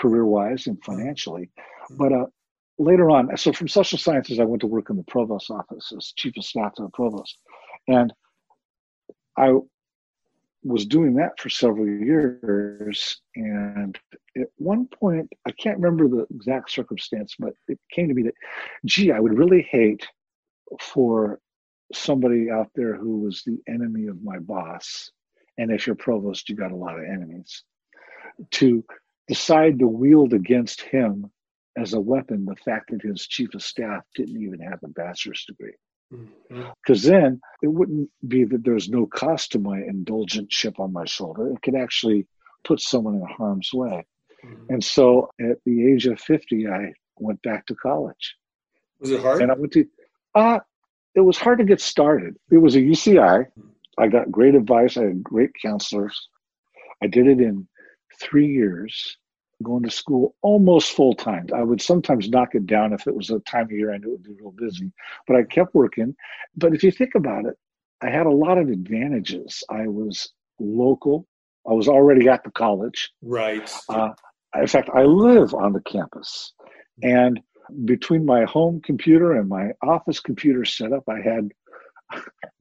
[0.00, 1.50] career wise and financially.
[1.90, 2.26] But uh,
[2.78, 6.12] later on, so from social sciences, I went to work in the provost office as
[6.16, 7.38] chief of staff to the provost.
[7.86, 8.12] And
[9.36, 9.52] I
[10.62, 13.20] was doing that for several years.
[13.34, 13.98] And
[14.36, 18.34] at one point, I can't remember the exact circumstance, but it came to me that,
[18.84, 20.06] gee, I would really hate
[20.80, 21.40] for
[21.92, 25.10] somebody out there who was the enemy of my boss.
[25.58, 27.64] And if you're provost, you got a lot of enemies.
[28.52, 28.84] To
[29.30, 31.30] decide to wield against him
[31.78, 35.44] as a weapon the fact that his chief of staff didn't even have a bachelor's
[35.44, 35.76] degree.
[36.48, 37.12] Because mm-hmm.
[37.12, 41.48] then it wouldn't be that there's no cost to my indulgent chip on my shoulder.
[41.52, 42.26] It could actually
[42.64, 44.04] put someone in harm's way.
[44.44, 44.74] Mm-hmm.
[44.74, 48.34] And so at the age of 50, I went back to college.
[48.98, 49.42] Was it hard?
[49.42, 49.86] And I went to,
[50.34, 50.58] uh,
[51.14, 52.34] it was hard to get started.
[52.50, 53.46] It was a UCI.
[53.96, 54.96] I got great advice.
[54.96, 56.28] I had great counselors.
[57.00, 57.68] I did it in
[58.20, 59.16] three years,
[59.62, 61.46] going to school almost full time.
[61.54, 64.08] I would sometimes knock it down if it was a time of year I knew
[64.08, 64.90] it would be real busy,
[65.26, 66.14] but I kept working.
[66.56, 67.56] But if you think about it,
[68.00, 69.62] I had a lot of advantages.
[69.68, 71.26] I was local.
[71.68, 73.10] I was already at the college.
[73.22, 73.70] Right.
[73.88, 74.10] Uh,
[74.56, 76.52] in fact, I live on the campus.
[77.02, 77.40] And
[77.84, 81.50] between my home computer and my office computer setup, I had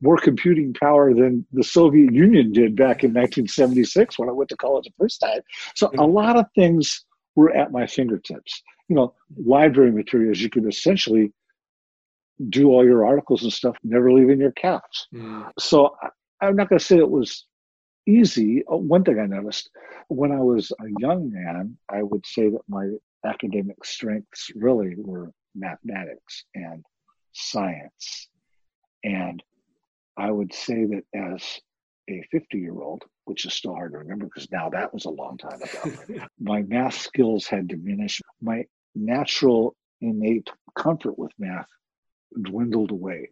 [0.02, 4.58] more computing power than the Soviet Union did back in 1976 when I went to
[4.58, 5.42] college the first time.
[5.76, 8.62] So a lot of things were at my fingertips.
[8.88, 11.32] You know, library materials, you could essentially
[12.50, 15.08] do all your articles and stuff, never leaving your couch.
[15.14, 15.52] Mm.
[15.60, 16.10] So I-
[16.42, 17.46] I'm not going to say it was
[18.08, 18.64] easy.
[18.68, 19.70] One thing I noticed
[20.08, 22.90] when I was a young man, I would say that my
[23.26, 26.86] academic strengths really were mathematics and
[27.34, 28.30] science.
[29.04, 29.44] And
[30.18, 31.44] I would say that as
[32.10, 35.10] a 50 year old, which is still hard to remember because now that was a
[35.10, 38.22] long time ago, my math skills had diminished.
[38.42, 41.68] My natural innate comfort with math
[42.42, 43.30] dwindled away.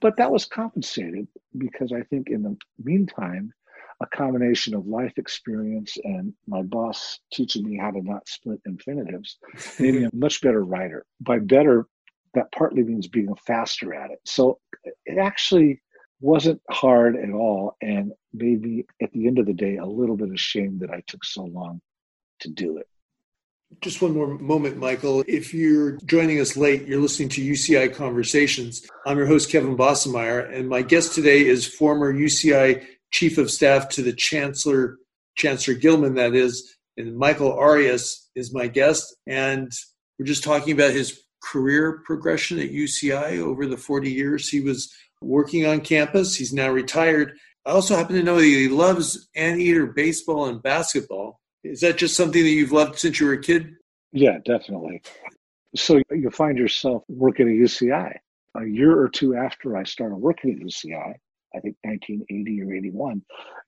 [0.00, 3.52] But that was compensated because I think in the meantime,
[4.00, 9.38] a combination of life experience and my boss teaching me how to not split infinitives
[9.78, 11.06] made me a much better writer.
[11.20, 11.86] By better,
[12.36, 14.20] that partly means being faster at it.
[14.24, 14.60] So
[15.04, 15.82] it actually
[16.20, 20.16] wasn't hard at all and made me, at the end of the day, a little
[20.16, 21.80] bit ashamed that I took so long
[22.40, 22.86] to do it.
[23.80, 25.24] Just one more moment, Michael.
[25.26, 28.86] If you're joining us late, you're listening to UCI Conversations.
[29.06, 33.88] I'm your host, Kevin Bossenmeyer, and my guest today is former UCI Chief of Staff
[33.90, 34.98] to the Chancellor,
[35.36, 39.16] Chancellor Gillman, that is, and Michael Arias is my guest.
[39.26, 39.72] And
[40.18, 44.92] we're just talking about his career progression at UCI over the 40 years he was
[45.22, 46.34] working on campus.
[46.34, 47.38] He's now retired.
[47.64, 51.40] I also happen to know that he loves anteater baseball and basketball.
[51.64, 53.74] Is that just something that you've loved since you were a kid?
[54.12, 55.02] Yeah, definitely.
[55.74, 58.16] So you find yourself working at UCI.
[58.56, 61.14] A year or two after I started working at UCI,
[61.54, 63.22] I think 1980 or 81,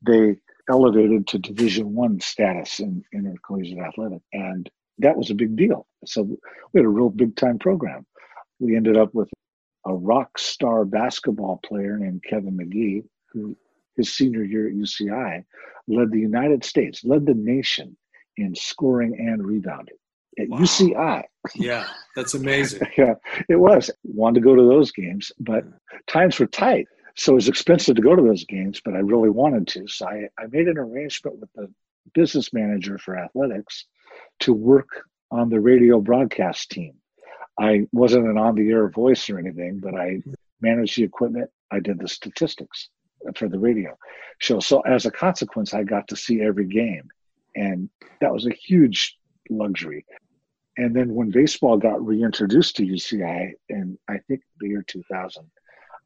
[0.06, 0.36] they
[0.70, 5.86] elevated to Division One status in intercollegiate athletics, and that was a big deal.
[6.04, 8.06] So we had a real big time program.
[8.58, 9.28] We ended up with
[9.86, 13.56] a rock star basketball player named Kevin Magee, who
[13.96, 15.44] his senior year at UCI
[15.86, 17.96] led the United States, led the nation
[18.36, 19.96] in scoring and rebounding
[20.38, 20.58] at Wow.
[20.58, 21.22] UCI.
[21.54, 22.82] Yeah, that's amazing.
[22.98, 23.14] Yeah,
[23.48, 23.90] it was.
[24.04, 25.64] Wanted to go to those games, but
[26.06, 26.86] times were tight.
[27.16, 29.88] So it was expensive to go to those games, but I really wanted to.
[29.88, 31.68] So I, I made an arrangement with the
[32.14, 33.86] business manager for athletics
[34.40, 34.88] to work
[35.30, 36.94] on the radio broadcast team.
[37.58, 40.22] I wasn't an on the air voice or anything, but I
[40.60, 41.50] managed the equipment.
[41.70, 42.88] I did the statistics
[43.34, 43.96] for the radio
[44.38, 44.60] show.
[44.60, 47.08] So as a consequence, I got to see every game.
[47.56, 47.90] And
[48.20, 49.16] that was a huge
[49.50, 50.04] luxury.
[50.76, 55.44] And then when baseball got reintroduced to UCI in I think the year 2000,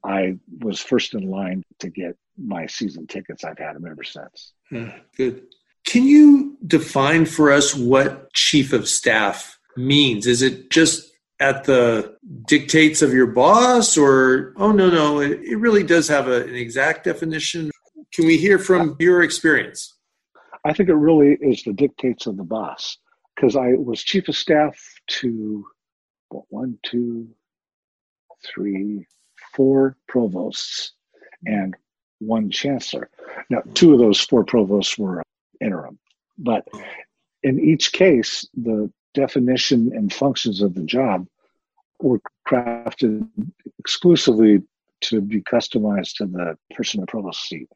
[0.05, 3.45] I was first in line to get my season tickets.
[3.45, 4.55] I've had them ever since.
[4.71, 5.47] Yeah, Good.
[5.85, 10.27] Can you define for us what chief of staff means?
[10.27, 12.17] Is it just at the
[12.47, 16.55] dictates of your boss, or oh no, no, it, it really does have a, an
[16.55, 17.71] exact definition?
[18.15, 19.97] Can we hear from your experience?
[20.65, 22.97] I think it really is the dictates of the boss
[23.35, 25.67] because I was chief of staff to
[26.29, 27.29] what, one, two,
[28.47, 29.07] three,
[29.55, 30.93] four provosts
[31.45, 31.75] and
[32.21, 33.11] one chancellor.
[33.51, 35.23] Now, two of those four provosts were
[35.61, 35.99] interim,
[36.39, 36.67] but
[37.43, 41.27] in each case, the definition and functions of the job
[42.01, 43.29] were crafted
[43.79, 44.63] exclusively
[45.03, 47.69] to be customized to the person in the provost seat.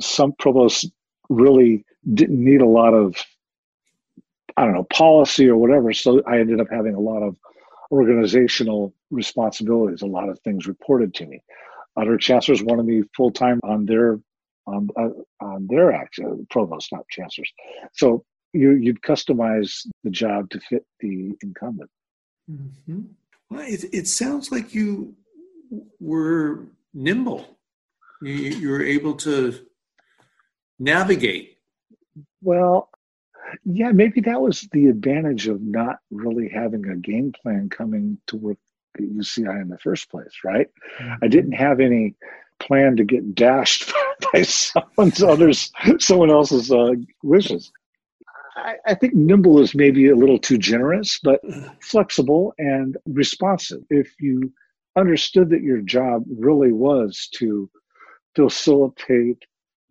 [0.00, 0.86] Some provosts
[1.28, 3.16] really didn't need a lot of
[4.56, 5.92] I don't know policy or whatever.
[5.92, 7.36] So I ended up having a lot of
[7.90, 10.02] organizational responsibilities.
[10.02, 11.42] A lot of things reported to me.
[11.96, 14.18] Other chancellors wanted me full time on their
[14.66, 15.08] on uh,
[15.40, 17.52] on their action, provost, not chancellors.
[17.92, 21.90] So you you'd customize the job to fit the incumbent.
[22.50, 23.02] Mm-hmm.
[23.50, 25.14] Well, it, it sounds like you
[26.00, 27.58] were nimble.
[28.22, 29.58] You, you were able to
[30.78, 31.58] navigate.
[32.40, 32.90] Well,
[33.64, 38.36] yeah, maybe that was the advantage of not really having a game plan coming to
[38.36, 38.58] work
[38.96, 40.68] at UCI in the first place, right?
[41.22, 42.14] I didn't have any
[42.66, 43.92] plan to get dashed
[44.32, 47.72] by someone's others, someone else's uh, wishes.
[48.56, 51.40] I, I think nimble is maybe a little too generous, but
[51.80, 53.82] flexible and responsive.
[53.90, 54.52] If you
[54.96, 57.70] understood that your job really was to
[58.36, 59.42] facilitate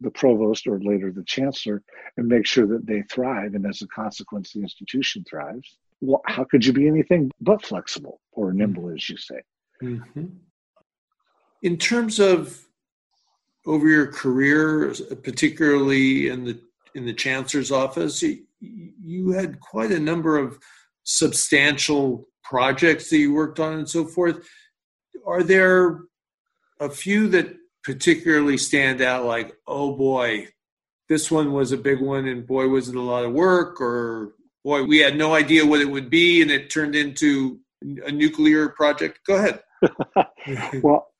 [0.02, 1.82] the provost or later the chancellor
[2.18, 3.54] and make sure that they thrive.
[3.54, 5.78] And as a consequence, the institution thrives.
[6.02, 9.42] Well, how could you be anything but flexible or nimble, as you say?
[9.84, 10.26] Mm-hmm.
[11.62, 12.66] In terms of
[13.66, 14.94] over your career,
[15.24, 16.60] particularly in the
[16.94, 18.24] in the chancellor's office,
[18.60, 20.60] you had quite a number of
[21.04, 24.48] substantial projects that you worked on and so forth.
[25.26, 26.02] Are there
[26.80, 30.48] a few that particularly stand out like, oh boy,
[31.10, 34.34] this one was a big one and boy, was it a lot of work, or
[34.64, 37.60] boy, we had no idea what it would be and it turned into
[38.06, 39.20] a nuclear project?
[39.26, 39.62] Go ahead.
[40.84, 41.11] well,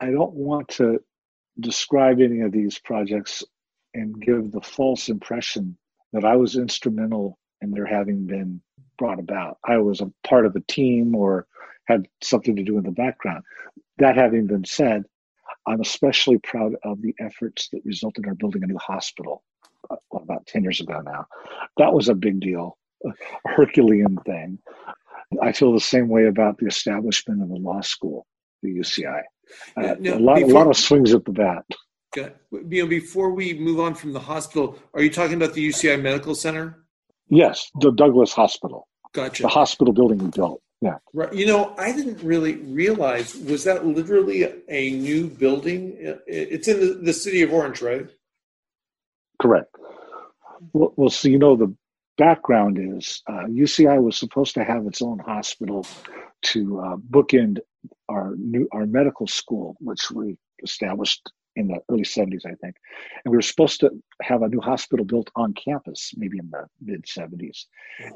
[0.00, 1.00] I don't want to
[1.60, 3.44] describe any of these projects
[3.94, 5.76] and give the false impression
[6.12, 8.60] that I was instrumental in their having been
[8.98, 9.58] brought about.
[9.64, 11.46] I was a part of a team or
[11.86, 13.44] had something to do in the background.
[13.98, 15.04] That having been said,
[15.66, 19.42] I'm especially proud of the efforts that resulted in our building a new hospital
[19.90, 21.26] uh, about 10 years ago now.
[21.76, 22.76] That was a big deal,
[23.06, 23.10] a
[23.46, 24.58] Herculean thing.
[25.42, 28.26] I feel the same way about the establishment of the law school,
[28.62, 29.22] the UCI.
[29.76, 31.64] Uh, now, a, lot, before, a lot of swings at the bat.
[32.16, 36.00] You know, before we move on from the hospital, are you talking about the UCI
[36.00, 36.84] Medical Center?
[37.28, 38.86] Yes, the Douglas Hospital.
[39.12, 39.42] Gotcha.
[39.42, 40.60] The hospital building we built.
[40.80, 40.98] Yeah.
[41.14, 41.32] Right.
[41.32, 45.94] You know, I didn't really realize was that literally a, new building?
[46.26, 48.06] It's in the, the, city of Orange, right?
[49.40, 49.74] Correct.
[50.72, 51.74] Well, well, so you know the
[52.18, 55.86] background is uh, UCI was supposed to have its own hospital
[56.42, 57.60] to uh, bookend
[58.08, 62.76] our new our medical school, which we established in the early 70s, I think.
[63.24, 63.90] And we were supposed to
[64.22, 67.66] have a new hospital built on campus, maybe in the mid 70s.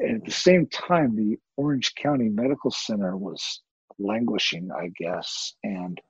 [0.00, 3.62] And at the same time, the Orange County Medical Center was
[3.98, 5.54] languishing, I guess.
[5.62, 6.00] And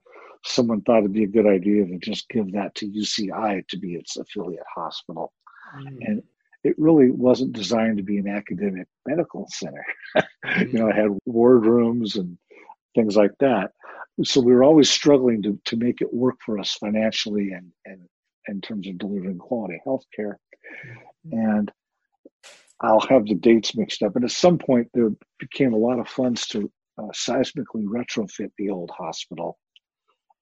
[0.45, 3.95] someone thought it'd be a good idea to just give that to UCI to be
[3.95, 5.33] its affiliate hospital.
[5.77, 5.99] Mm.
[6.01, 6.23] And
[6.65, 9.85] it really wasn't designed to be an academic medical center.
[10.17, 10.73] mm.
[10.73, 12.39] you know, it had ward rooms and
[12.95, 13.71] things like that
[14.25, 18.01] so we were always struggling to, to make it work for us financially and, and
[18.49, 20.39] in terms of delivering quality health care.
[21.31, 21.71] And
[22.81, 24.17] I'll have the dates mixed up.
[24.17, 28.71] And at some point, there became a lot of funds to uh, seismically retrofit the
[28.71, 29.59] old hospital.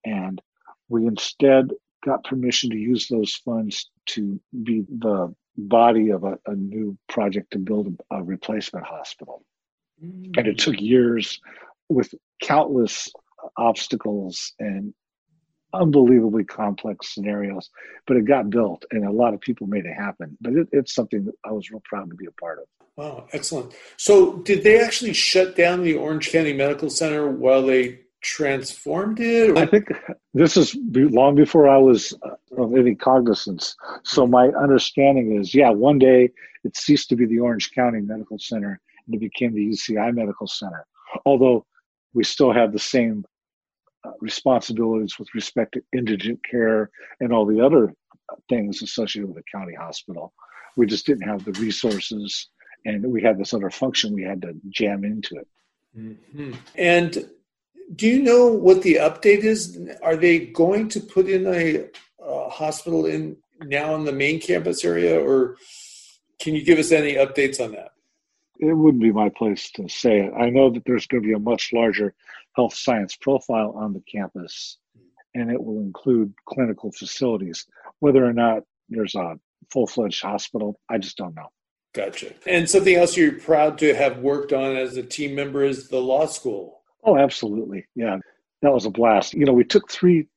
[0.05, 0.41] And
[0.89, 1.71] we instead
[2.05, 7.51] got permission to use those funds to be the body of a, a new project
[7.53, 9.43] to build a, a replacement hospital.
[10.03, 10.33] Mm-hmm.
[10.39, 11.41] And it took years
[11.89, 13.09] with countless
[13.57, 14.95] obstacles and
[15.73, 17.71] unbelievably complex scenarios,
[18.07, 20.37] but it got built and a lot of people made it happen.
[20.41, 22.65] But it, it's something that I was real proud to be a part of.
[22.97, 23.75] Wow, excellent.
[23.99, 29.51] So, did they actually shut down the Orange County Medical Center while they transformed it?
[29.51, 29.59] Or?
[29.59, 29.89] I think
[30.33, 33.77] this is long before I was uh, of any cognizance.
[34.05, 36.31] So, my understanding is yeah, one day
[36.65, 40.47] it ceased to be the Orange County Medical Center and it became the UCI Medical
[40.47, 40.87] Center.
[41.27, 41.67] Although
[42.17, 43.25] we still have the same
[44.05, 47.93] uh, responsibilities with respect to indigent care and all the other
[48.49, 50.33] things associated with a county hospital.
[50.77, 52.49] We just didn't have the resources,
[52.87, 55.49] and we had this other function we had to jam into it.
[55.97, 56.53] Mm-hmm.
[56.77, 57.29] And
[57.95, 59.79] do you know what the update is?
[60.03, 61.85] Are they going to put in a,
[62.19, 65.57] a hospital in now in the main campus area, or
[66.39, 67.93] can you give us any updates on that?
[68.59, 70.33] It wouldn't be my place to say it.
[70.39, 72.15] I know that there's going to be a much larger
[72.55, 74.79] health science profile on the campus,
[75.35, 77.67] and it will include clinical facilities.
[78.01, 79.39] Whether or not there's a
[79.71, 81.49] full fledged hospital, I just don't know.
[81.95, 82.35] Gotcha.
[82.47, 86.01] And something else you're proud to have worked on as a team member is the
[86.01, 86.83] law school.
[87.05, 87.87] Oh, absolutely.
[87.95, 88.19] Yeah,
[88.63, 89.33] that was a blast.
[89.33, 90.29] You know, we took three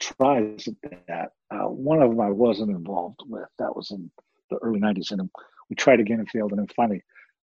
[0.00, 0.74] tries at
[1.08, 1.32] that.
[1.50, 3.48] Uh, one of them I wasn't involved with.
[3.58, 4.10] That was in
[4.50, 5.12] the early 90s.
[5.12, 5.30] And
[5.68, 6.52] we tried again and failed.
[6.52, 7.02] And then finally,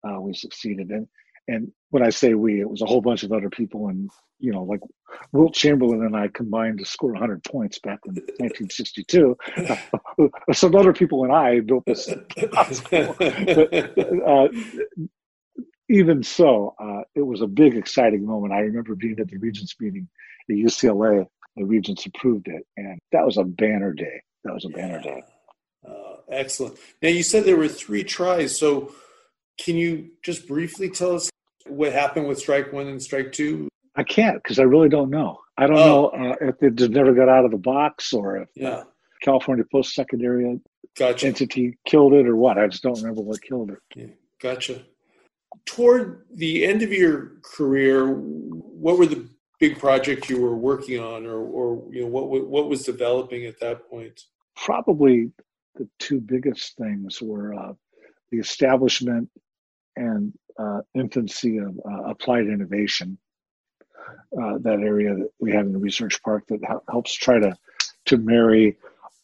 [0.07, 0.89] uh, we succeeded.
[0.89, 1.07] And
[1.47, 4.51] and when I say we, it was a whole bunch of other people, and you
[4.51, 4.79] know, like
[5.31, 9.37] Wilt Chamberlain and I combined to score 100 points back in 1962.
[10.53, 12.09] Some other people and I built this.
[12.51, 12.93] but,
[14.27, 14.47] uh,
[15.89, 18.53] even so, uh, it was a big, exciting moment.
[18.53, 20.07] I remember being at the Regents meeting
[20.49, 21.27] at UCLA.
[21.55, 24.23] The Regents approved it, and that was a banner day.
[24.43, 25.15] That was a banner yeah.
[25.15, 25.23] day.
[25.87, 26.77] Uh, excellent.
[27.01, 28.57] Now you said there were three tries.
[28.57, 28.93] So
[29.57, 31.29] can you just briefly tell us
[31.67, 33.67] what happened with strike one and strike two?
[33.95, 35.39] I can't because I really don't know.
[35.57, 36.11] I don't oh.
[36.15, 38.83] know uh, if it just never got out of the box or if yeah.
[39.21, 40.59] California Post Secondary
[40.97, 41.27] gotcha.
[41.27, 42.57] entity killed it or what.
[42.57, 43.79] I just don't remember what killed it.
[43.95, 44.07] Yeah.
[44.41, 44.83] Gotcha.
[45.65, 49.27] Toward the end of your career, what were the
[49.59, 53.59] big projects you were working on, or, or you know, what what was developing at
[53.59, 54.19] that point?
[54.55, 55.31] probably
[55.75, 57.73] the two biggest things were uh,
[58.31, 59.29] the establishment
[59.95, 63.17] and uh, infancy of uh, applied innovation.
[64.37, 67.55] Uh, that area that we have in the research park that helps try to
[68.05, 68.75] to marry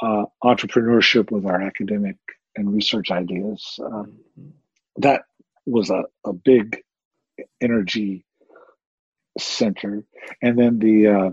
[0.01, 2.15] uh, entrepreneurship with our academic
[2.55, 3.79] and research ideas.
[3.83, 4.19] Um,
[4.97, 5.23] that
[5.65, 6.81] was a, a big
[7.61, 8.25] energy
[9.37, 10.03] center.
[10.41, 11.29] And then the uh,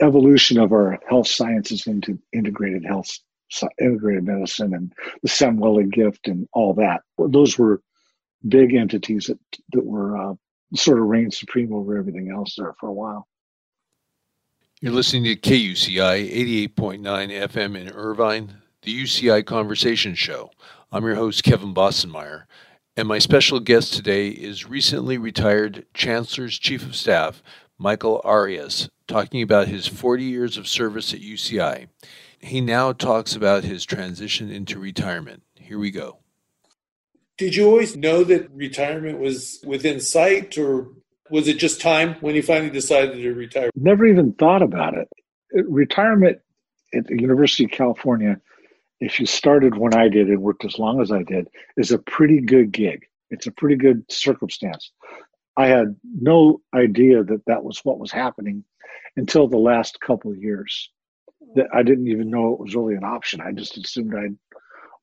[0.00, 3.18] evolution of our health sciences into integrated health,
[3.80, 4.92] integrated medicine, and
[5.22, 7.02] the Samueli gift and all that.
[7.18, 7.80] Those were
[8.46, 9.38] big entities that
[9.72, 10.34] that were uh,
[10.74, 13.26] sort of reigned supreme over everything else there for a while.
[14.80, 20.50] You're listening to KUCI 88.9 FM in Irvine, the UCI Conversation Show.
[20.92, 22.44] I'm your host, Kevin Bossenmeyer,
[22.96, 27.42] and my special guest today is recently retired Chancellor's Chief of Staff,
[27.76, 31.88] Michael Arias, talking about his 40 years of service at UCI.
[32.38, 35.42] He now talks about his transition into retirement.
[35.56, 36.18] Here we go.
[37.38, 40.88] Did you always know that retirement was within sight, or
[41.30, 43.70] was it just time when you finally decided to retire?
[43.76, 45.08] Never even thought about it.
[45.52, 46.38] Retirement
[46.92, 48.40] at the University of California,
[49.00, 51.98] if you started when I did and worked as long as I did, is a
[51.98, 53.06] pretty good gig.
[53.30, 54.90] It's a pretty good circumstance.
[55.56, 58.64] I had no idea that that was what was happening
[59.16, 60.90] until the last couple of years.
[61.54, 63.40] That I didn't even know it was really an option.
[63.40, 64.36] I just assumed I'd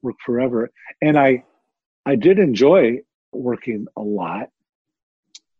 [0.01, 0.69] work forever,
[1.01, 1.43] and I,
[2.05, 2.99] I did enjoy
[3.31, 4.49] working a lot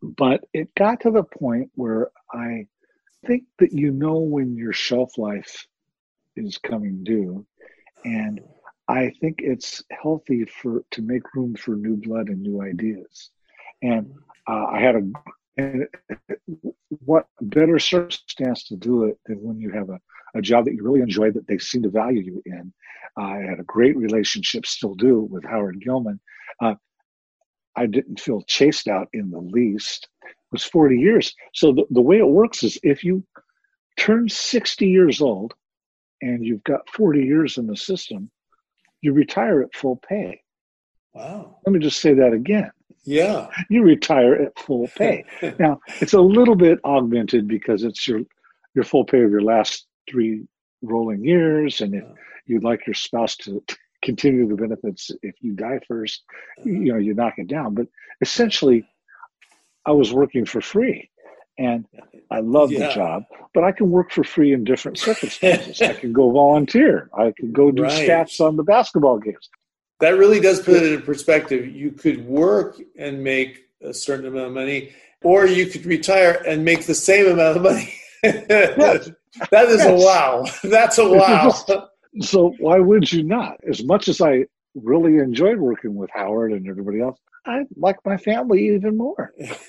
[0.01, 2.67] but it got to the point where I
[3.25, 5.65] think that you know when your shelf life
[6.35, 7.45] is coming due.
[8.03, 8.41] And
[8.87, 13.31] I think it's healthy for to make room for new blood and new ideas.
[13.81, 14.13] And
[14.47, 15.11] uh, I had a
[15.58, 15.88] and
[17.06, 19.99] what better circumstance to do it than when you have a,
[20.36, 22.74] a job that you really enjoy that they seem to value you in.
[23.18, 26.20] I had a great relationship, still do, with Howard Gillman.
[26.62, 26.76] Uh,
[27.76, 30.08] I didn't feel chased out in the least.
[30.24, 31.34] It was 40 years.
[31.53, 33.26] So the, the way it works is if you
[33.97, 35.53] turn 60 years old
[36.22, 38.30] and you've got 40 years in the system,
[39.01, 40.41] you retire at full pay.
[41.14, 41.58] Wow.
[41.66, 42.72] Let me just say that again.
[43.06, 43.47] Yeah.
[43.70, 45.26] You retire at full pay.
[45.60, 48.22] now, it's a little bit augmented because it's your
[48.74, 50.45] your full pay of your last three
[50.82, 51.82] rolling years.
[51.82, 52.03] And if
[52.45, 53.64] you'd like your spouse to
[54.03, 56.24] continue the benefits if you die first
[56.64, 57.88] you know you knock it down but
[58.22, 58.88] essentially
[59.86, 61.10] i was working for free
[61.58, 61.86] and
[62.30, 62.88] i love yeah.
[62.88, 67.10] the job but i can work for free in different circumstances i can go volunteer
[67.18, 68.08] i can go do right.
[68.08, 69.49] stats on the basketball games
[69.99, 74.47] that really does put it in perspective you could work and make a certain amount
[74.47, 74.91] of money
[75.23, 77.93] or you could retire and make the same amount of money
[78.23, 79.09] yes.
[79.51, 79.87] that is yes.
[79.87, 81.51] a wow that's a wow
[82.21, 83.57] so why would you not?
[83.67, 88.17] As much as I really enjoyed working with Howard and everybody else, I like my
[88.17, 89.33] family even more.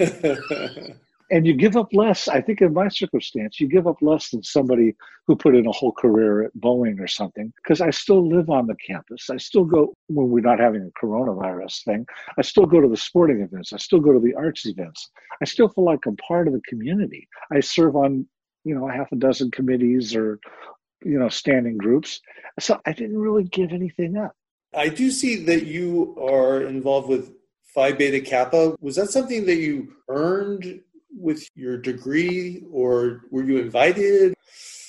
[1.31, 2.29] and you give up less.
[2.29, 4.95] I think in my circumstance, you give up less than somebody
[5.27, 7.53] who put in a whole career at Boeing or something.
[7.57, 9.29] Because I still live on the campus.
[9.31, 12.07] I still go when we're not having a coronavirus thing.
[12.39, 13.73] I still go to the sporting events.
[13.73, 15.11] I still go to the arts events.
[15.43, 17.29] I still feel like I'm part of the community.
[17.53, 18.27] I serve on
[18.65, 20.41] you know half a dozen committees or
[21.05, 22.21] you know, standing groups.
[22.59, 24.33] So I didn't really give anything up.
[24.75, 27.33] I do see that you are involved with
[27.75, 28.77] Phi Beta Kappa.
[28.81, 30.81] Was that something that you earned
[31.17, 34.35] with your degree or were you invited?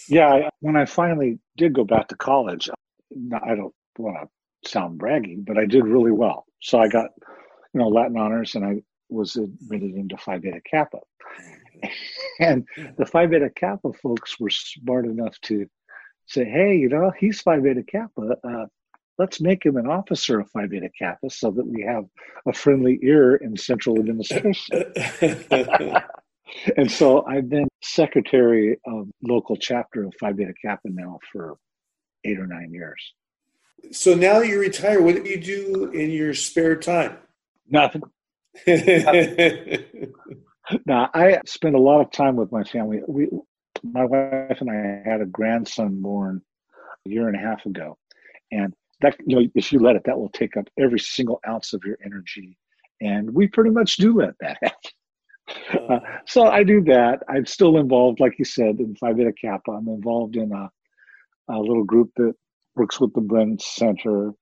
[0.09, 2.69] Yeah, when I finally did go back to college,
[3.41, 4.17] I don't want
[4.63, 6.45] to sound braggy, but I did really well.
[6.61, 7.09] So I got,
[7.73, 10.99] you know, Latin honors and I was admitted into Phi Beta Kappa.
[12.39, 12.67] And
[12.97, 15.65] the Phi Beta Kappa folks were smart enough to
[16.27, 18.35] say, hey, you know, he's Phi Beta Kappa.
[18.43, 18.65] Uh,
[19.17, 22.05] let's make him an officer of Phi Beta Kappa so that we have
[22.45, 24.83] a friendly ear in central administration.
[26.77, 31.57] and so I've been secretary of local chapter of Phi Beta Kappa now for
[32.23, 33.13] eight or nine years.
[33.91, 37.17] So now that you retire, what do you do in your spare time?
[37.69, 38.03] Nothing.
[38.67, 40.13] Nothing.
[40.85, 43.01] now I spend a lot of time with my family.
[43.07, 43.29] We
[43.83, 46.41] my wife and I had a grandson born
[47.05, 47.97] a year and a half ago,
[48.51, 51.73] and that you know if you let it, that will take up every single ounce
[51.73, 52.57] of your energy,
[53.01, 55.89] and we pretty much do let that happen.
[55.89, 57.19] Uh, so I do that.
[57.29, 59.71] I'm still involved, like you said, in Phi Beta Kappa.
[59.71, 60.69] I'm involved in a,
[61.49, 62.33] a little group that
[62.75, 64.33] works with the Bren Center,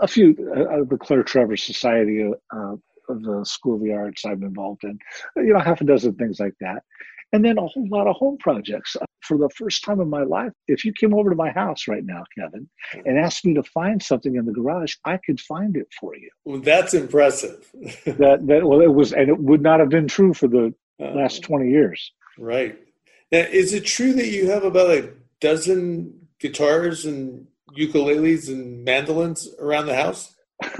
[0.00, 2.76] a few, uh, the Claire Trevor Society uh,
[3.08, 4.98] of the School of the Arts I'm involved in,
[5.36, 6.82] you know, half a dozen things like that.
[7.32, 8.96] And then a whole lot of home projects.
[9.00, 11.88] Uh, for the first time in my life, if you came over to my house
[11.88, 13.08] right now, Kevin, mm-hmm.
[13.08, 16.30] and asked me to find something in the garage, I could find it for you.
[16.44, 17.68] Well, that's impressive.
[18.04, 21.42] that that well, it was, and it would not have been true for the last
[21.42, 22.12] twenty years.
[22.38, 22.78] Right.
[23.32, 25.10] Now, is it true that you have about a
[25.40, 27.46] dozen guitars and
[27.76, 30.34] ukuleles and mandolins around the house?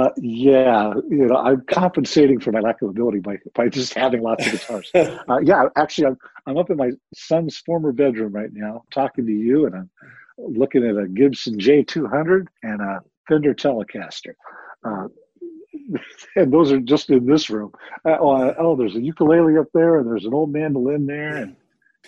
[0.00, 4.22] Uh, yeah, you know, I'm compensating for my lack of ability by by just having
[4.22, 4.90] lots of guitars.
[4.94, 9.32] uh, yeah, actually, I'm I'm up in my son's former bedroom right now, talking to
[9.32, 9.90] you, and I'm
[10.38, 14.32] looking at a Gibson J200 and a Fender Telecaster.
[14.82, 15.08] Uh,
[16.36, 17.72] and those are just in this room.
[18.02, 21.56] Uh, oh, oh, there's a ukulele up there, and there's an old mandolin there, and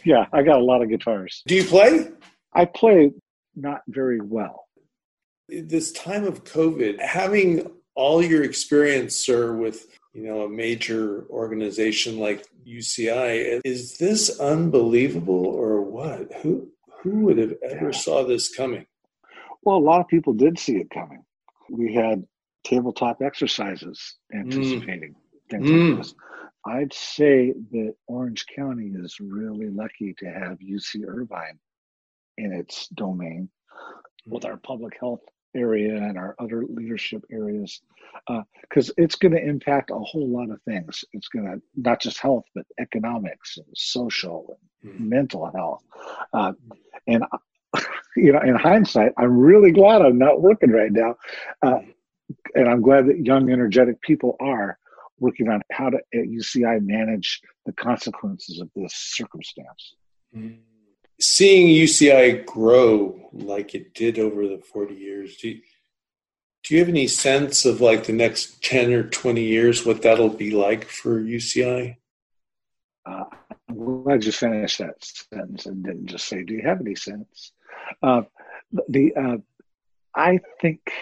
[0.02, 1.42] yeah, I got a lot of guitars.
[1.46, 2.08] Do you play?
[2.54, 3.12] I play
[3.54, 4.64] not very well
[5.60, 12.18] this time of COVID, having all your experience, sir, with you know a major organization
[12.18, 16.32] like UCI, is this unbelievable or what?
[16.42, 16.68] Who
[17.02, 18.86] who would have ever saw this coming?
[19.62, 21.24] Well, a lot of people did see it coming.
[21.70, 22.24] We had
[22.64, 25.50] tabletop exercises anticipating mm.
[25.50, 25.90] things mm.
[25.90, 26.14] like this.
[26.64, 31.58] I'd say that Orange County is really lucky to have UC Irvine
[32.38, 33.48] in its domain
[34.26, 35.22] with our public health
[35.54, 37.80] area and our other leadership areas
[38.62, 41.04] because uh, it's going to impact a whole lot of things.
[41.12, 45.08] It's going to not just health but economics and social and mm-hmm.
[45.08, 45.82] mental health
[46.32, 46.52] uh,
[47.06, 47.24] and
[48.16, 51.14] you know in hindsight i'm really glad i'm not working right now
[51.62, 51.78] uh,
[52.54, 54.78] and i'm glad that young energetic people are
[55.18, 59.94] working on how to at uci manage the consequences of this circumstance.
[60.36, 60.71] Mm-hmm
[61.22, 65.60] seeing UCI grow like it did over the 40 years, do you,
[66.64, 70.28] do you have any sense of like the next 10 or 20 years, what that'll
[70.28, 71.96] be like for UCI?
[73.04, 73.24] Uh,
[73.68, 77.52] I'm glad you finished that sentence and didn't just say, do you have any sense?
[78.02, 78.22] Uh,
[78.88, 79.36] the, uh,
[80.14, 80.92] I think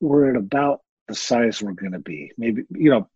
[0.00, 2.32] we're at about the size we're going to be.
[2.38, 3.08] Maybe, you know,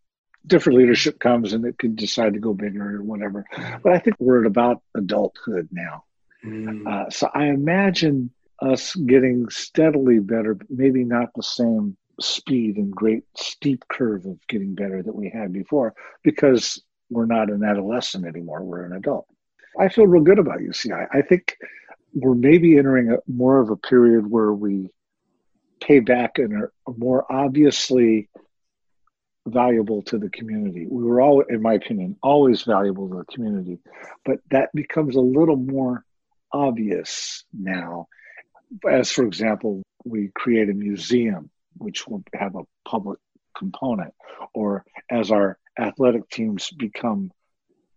[0.49, 3.45] different leadership comes and it could decide to go bigger or whatever.
[3.83, 6.05] But I think we're at about adulthood now.
[6.45, 6.87] Mm.
[6.87, 8.31] Uh, so I imagine
[8.61, 14.75] us getting steadily better, maybe not the same speed and great steep curve of getting
[14.75, 15.95] better that we had before
[16.25, 18.63] because we're not an adolescent anymore.
[18.63, 19.27] We're an adult.
[19.79, 21.07] I feel real good about UCI.
[21.13, 21.57] I think
[22.15, 24.91] we're maybe entering a more of a period where we
[25.81, 28.29] pay back and are more obviously
[29.49, 30.87] valuable to the community.
[30.89, 33.79] We were all, in my opinion, always valuable to the community,
[34.25, 36.05] but that becomes a little more
[36.53, 38.09] obvious now.
[38.89, 43.19] As, for example, we create a museum, which will have a public
[43.57, 44.15] component,
[44.55, 47.31] or as our athletic teams become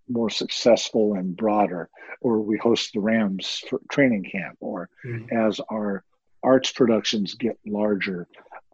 [0.09, 1.89] more successful and broader,
[2.21, 5.35] or we host the Rams for training camp, or mm-hmm.
[5.35, 6.03] as our
[6.43, 8.27] arts productions get larger,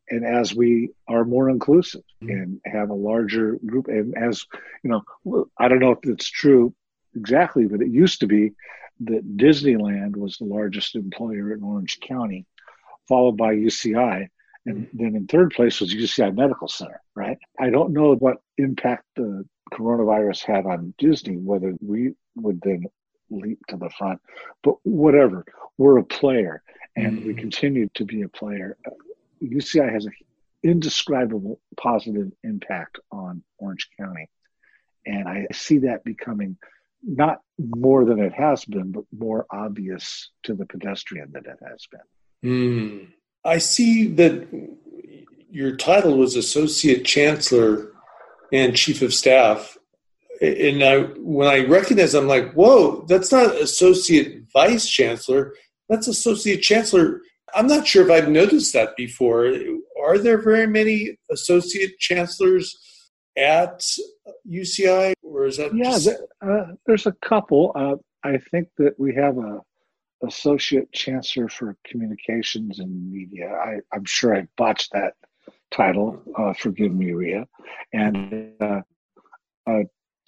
[0.10, 2.32] and as we are more inclusive mm-hmm.
[2.32, 4.46] and have a larger group and as
[4.84, 6.74] you know i don't know if it's true
[7.16, 8.52] exactly but it used to be
[9.00, 12.46] that disneyland was the largest employer in orange county
[13.08, 14.28] followed by uci
[14.66, 15.04] and mm-hmm.
[15.04, 19.46] then in third place was uci medical center right i don't know what impact the
[19.74, 22.86] coronavirus had on disney whether we would then
[23.30, 24.20] leap to the front
[24.64, 25.44] but whatever
[25.78, 26.64] we're a player
[26.96, 27.28] and mm-hmm.
[27.28, 28.78] we continue to be a player
[29.42, 30.14] UCI has an
[30.64, 34.30] indescribable positive impact on Orange County.
[35.06, 36.58] And I see that becoming
[37.04, 41.88] not more than it has been, but more obvious to the pedestrian than it has
[41.92, 42.02] been.
[42.44, 43.08] Mm.
[43.46, 44.48] I see that
[45.50, 47.94] your title was Associate Chancellor
[48.52, 49.78] and Chief of Staff.
[50.42, 55.56] And I, when I recognize, I'm like, whoa, that's not Associate Vice Chancellor.
[55.90, 57.22] That's Associate Chancellor
[57.54, 59.54] I'm not sure if I've noticed that before.
[60.04, 62.78] Are there very many associate chancellors
[63.38, 63.82] at
[64.50, 65.74] UCI, or is that?
[65.74, 66.10] Yeah, just...
[66.42, 67.72] uh, there's a couple.
[67.76, 69.62] Uh, I think that we have a
[70.24, 73.50] associate chancellor for communications and media.
[73.50, 75.14] I, am sure I botched that
[75.72, 76.22] title.
[76.36, 77.48] Uh, forgive me, Ria.
[77.94, 78.82] And uh,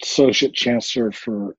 [0.02, 1.56] associate chancellor for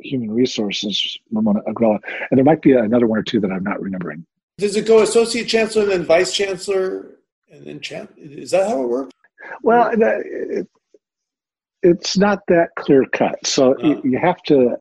[0.00, 2.00] human resources, Ramona Agrella.
[2.30, 4.26] And there might be another one or two that I'm not remembering.
[4.58, 7.16] Does it go associate chancellor and then vice chancellor
[7.50, 7.80] and then
[8.16, 9.12] is that how it works?
[9.62, 10.68] Well, it,
[11.82, 13.46] it's not that clear cut.
[13.46, 13.86] So ah.
[13.86, 14.76] you, you have to.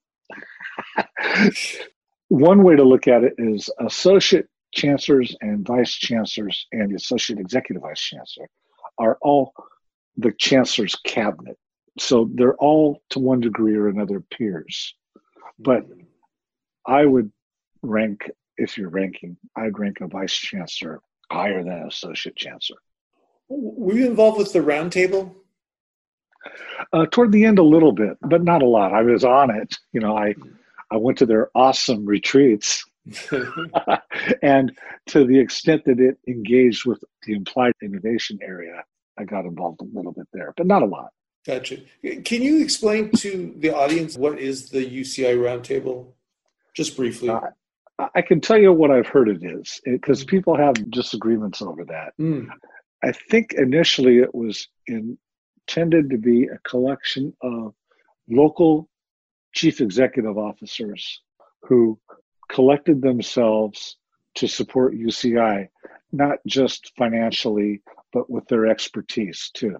[2.30, 7.40] one way to look at it is associate chancellors and vice chancellors and the associate
[7.40, 8.48] executive vice chancellor
[8.98, 9.54] are all
[10.18, 11.58] the chancellor's cabinet.
[12.00, 14.96] so they're all to one degree or another peers.
[15.60, 16.02] But hmm.
[16.86, 17.32] I would
[17.82, 21.02] rank, if you're ranking, I'd rank a vice chancellor
[21.32, 22.78] higher than an associate chancellor.
[23.48, 25.36] Were you involved with the roundtable?
[26.94, 28.94] Uh, toward the end, a little bit, but not a lot.
[28.94, 29.76] I was on it.
[29.92, 30.36] You know, I
[30.92, 32.86] I went to their awesome retreats,
[34.42, 34.78] and
[35.08, 38.84] to the extent that it engaged with the applied innovation area,
[39.18, 41.10] I got involved a little bit there, but not a lot.
[41.46, 41.78] Gotcha.
[42.24, 46.08] Can you explain to the audience what is the UCI roundtable?
[46.76, 47.30] Just briefly.
[47.30, 47.42] Uh,
[47.98, 52.14] I can tell you what I've heard it is because people have disagreements over that.
[52.20, 52.50] Mm.
[53.04, 57.74] I think initially it was intended to be a collection of
[58.30, 58.90] local
[59.54, 61.22] chief executive officers
[61.64, 62.00] who
[62.50, 63.98] collected themselves
[64.36, 65.70] to support UCI,
[66.12, 67.82] not just financially,
[68.12, 69.78] but with their expertise too.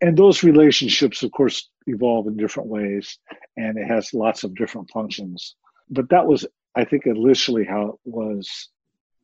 [0.00, 3.18] And those relationships, of course, evolve in different ways
[3.56, 5.54] and it has lots of different functions.
[5.88, 6.44] But that was,
[6.74, 8.68] I think, initially how it was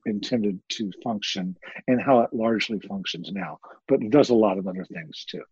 [0.06, 3.58] intended to function and how it largely functions now.
[3.86, 5.42] But it does a lot of other things too.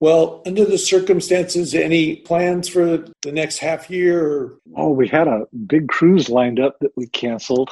[0.00, 4.26] Well, under the circumstances, any plans for the next half year?
[4.26, 4.58] Or?
[4.76, 7.70] Oh, we had a big cruise lined up that we canceled.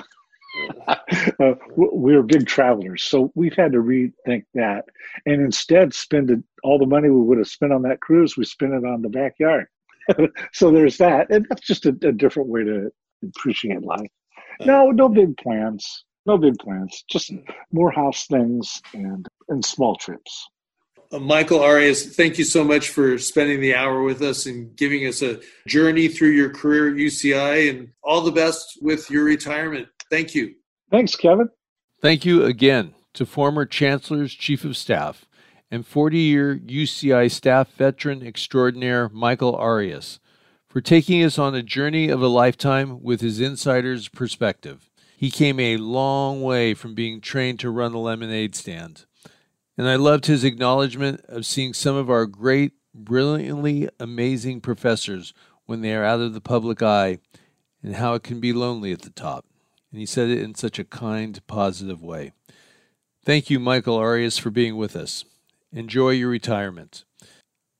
[0.87, 4.85] uh, we're big travelers, so we've had to rethink that,
[5.25, 8.37] and instead spend it, all the money we would have spent on that cruise.
[8.37, 9.67] We spent it on the backyard.
[10.53, 12.93] so there's that, and that's just a, a different way to
[13.23, 14.11] appreciate life.
[14.61, 16.05] No, no big plans.
[16.27, 17.05] No big plans.
[17.11, 17.33] Just
[17.73, 20.47] more house things and and small trips.
[21.11, 25.07] Uh, Michael Arias, thank you so much for spending the hour with us and giving
[25.07, 29.89] us a journey through your career at UCI and all the best with your retirement.
[30.11, 30.55] Thank you.
[30.91, 31.49] Thanks, Kevin.
[32.01, 35.27] Thank you again to former Chancellor's Chief of Staff
[35.71, 40.21] and 40 year UCI staff veteran extraordinaire Michael Arias
[40.73, 44.89] for taking us on a journey of a lifetime with his insider's perspective.
[45.15, 49.05] He came a long way from being trained to run a lemonade stand.
[49.77, 55.35] And I loved his acknowledgement of seeing some of our great, brilliantly amazing professors
[55.67, 57.19] when they are out of the public eye
[57.83, 59.45] and how it can be lonely at the top.
[59.91, 62.33] And he said it in such a kind, positive way.
[63.27, 65.27] Thank you, Michael Arias, for being with us.
[65.71, 67.05] Enjoy your retirement.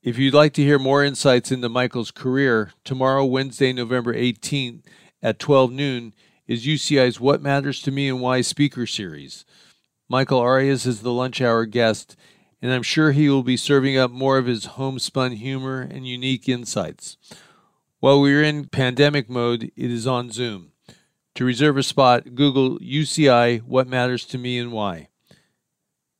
[0.03, 4.81] If you'd like to hear more insights into Michael's career, tomorrow, Wednesday, November 18th
[5.23, 6.13] at 12 noon,
[6.49, 9.45] is UCI's What Matters to Me and Why speaker series.
[10.09, 12.17] Michael Arias is the lunch hour guest,
[12.61, 16.49] and I'm sure he will be serving up more of his homespun humor and unique
[16.49, 17.17] insights.
[18.01, 20.73] While we're in pandemic mode, it is on Zoom.
[21.37, 25.11] To reserve a spot, Google UCI What Matters to Me and Why.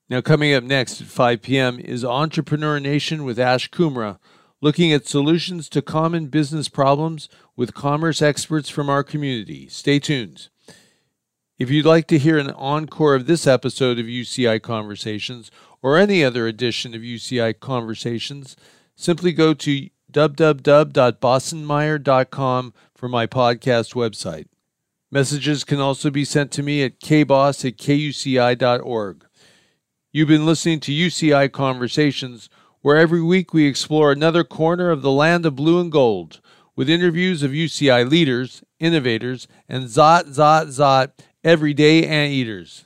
[0.09, 1.79] Now, coming up next at 5 p.m.
[1.79, 4.19] is Entrepreneur Nation with Ash Kumra,
[4.61, 9.69] looking at solutions to common business problems with commerce experts from our community.
[9.69, 10.49] Stay tuned.
[11.59, 15.51] If you'd like to hear an encore of this episode of UCI Conversations
[15.81, 18.57] or any other edition of UCI Conversations,
[18.97, 24.47] simply go to www.bossenmeyer.com for my podcast website.
[25.11, 29.25] Messages can also be sent to me at kboss at kuci.org.
[30.15, 32.51] You've been listening to UCI Conversations,
[32.83, 36.43] where every week we explore another corner of the land of blue and gold
[36.77, 42.85] with interviews of UCI leaders, innovators, and Zot, Zot, Zot everyday anteaters.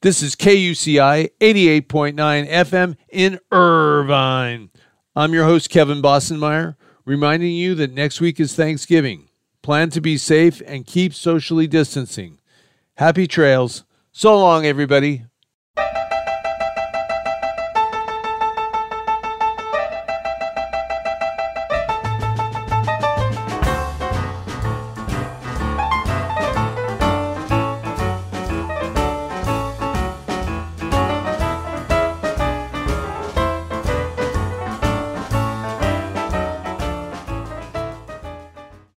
[0.00, 4.70] This is KUCI 88.9 FM in Irvine.
[5.14, 9.28] I'm your host, Kevin Bossenmeyer, reminding you that next week is Thanksgiving.
[9.60, 12.38] Plan to be safe and keep socially distancing.
[12.94, 13.84] Happy trails.
[14.10, 15.26] So long, everybody.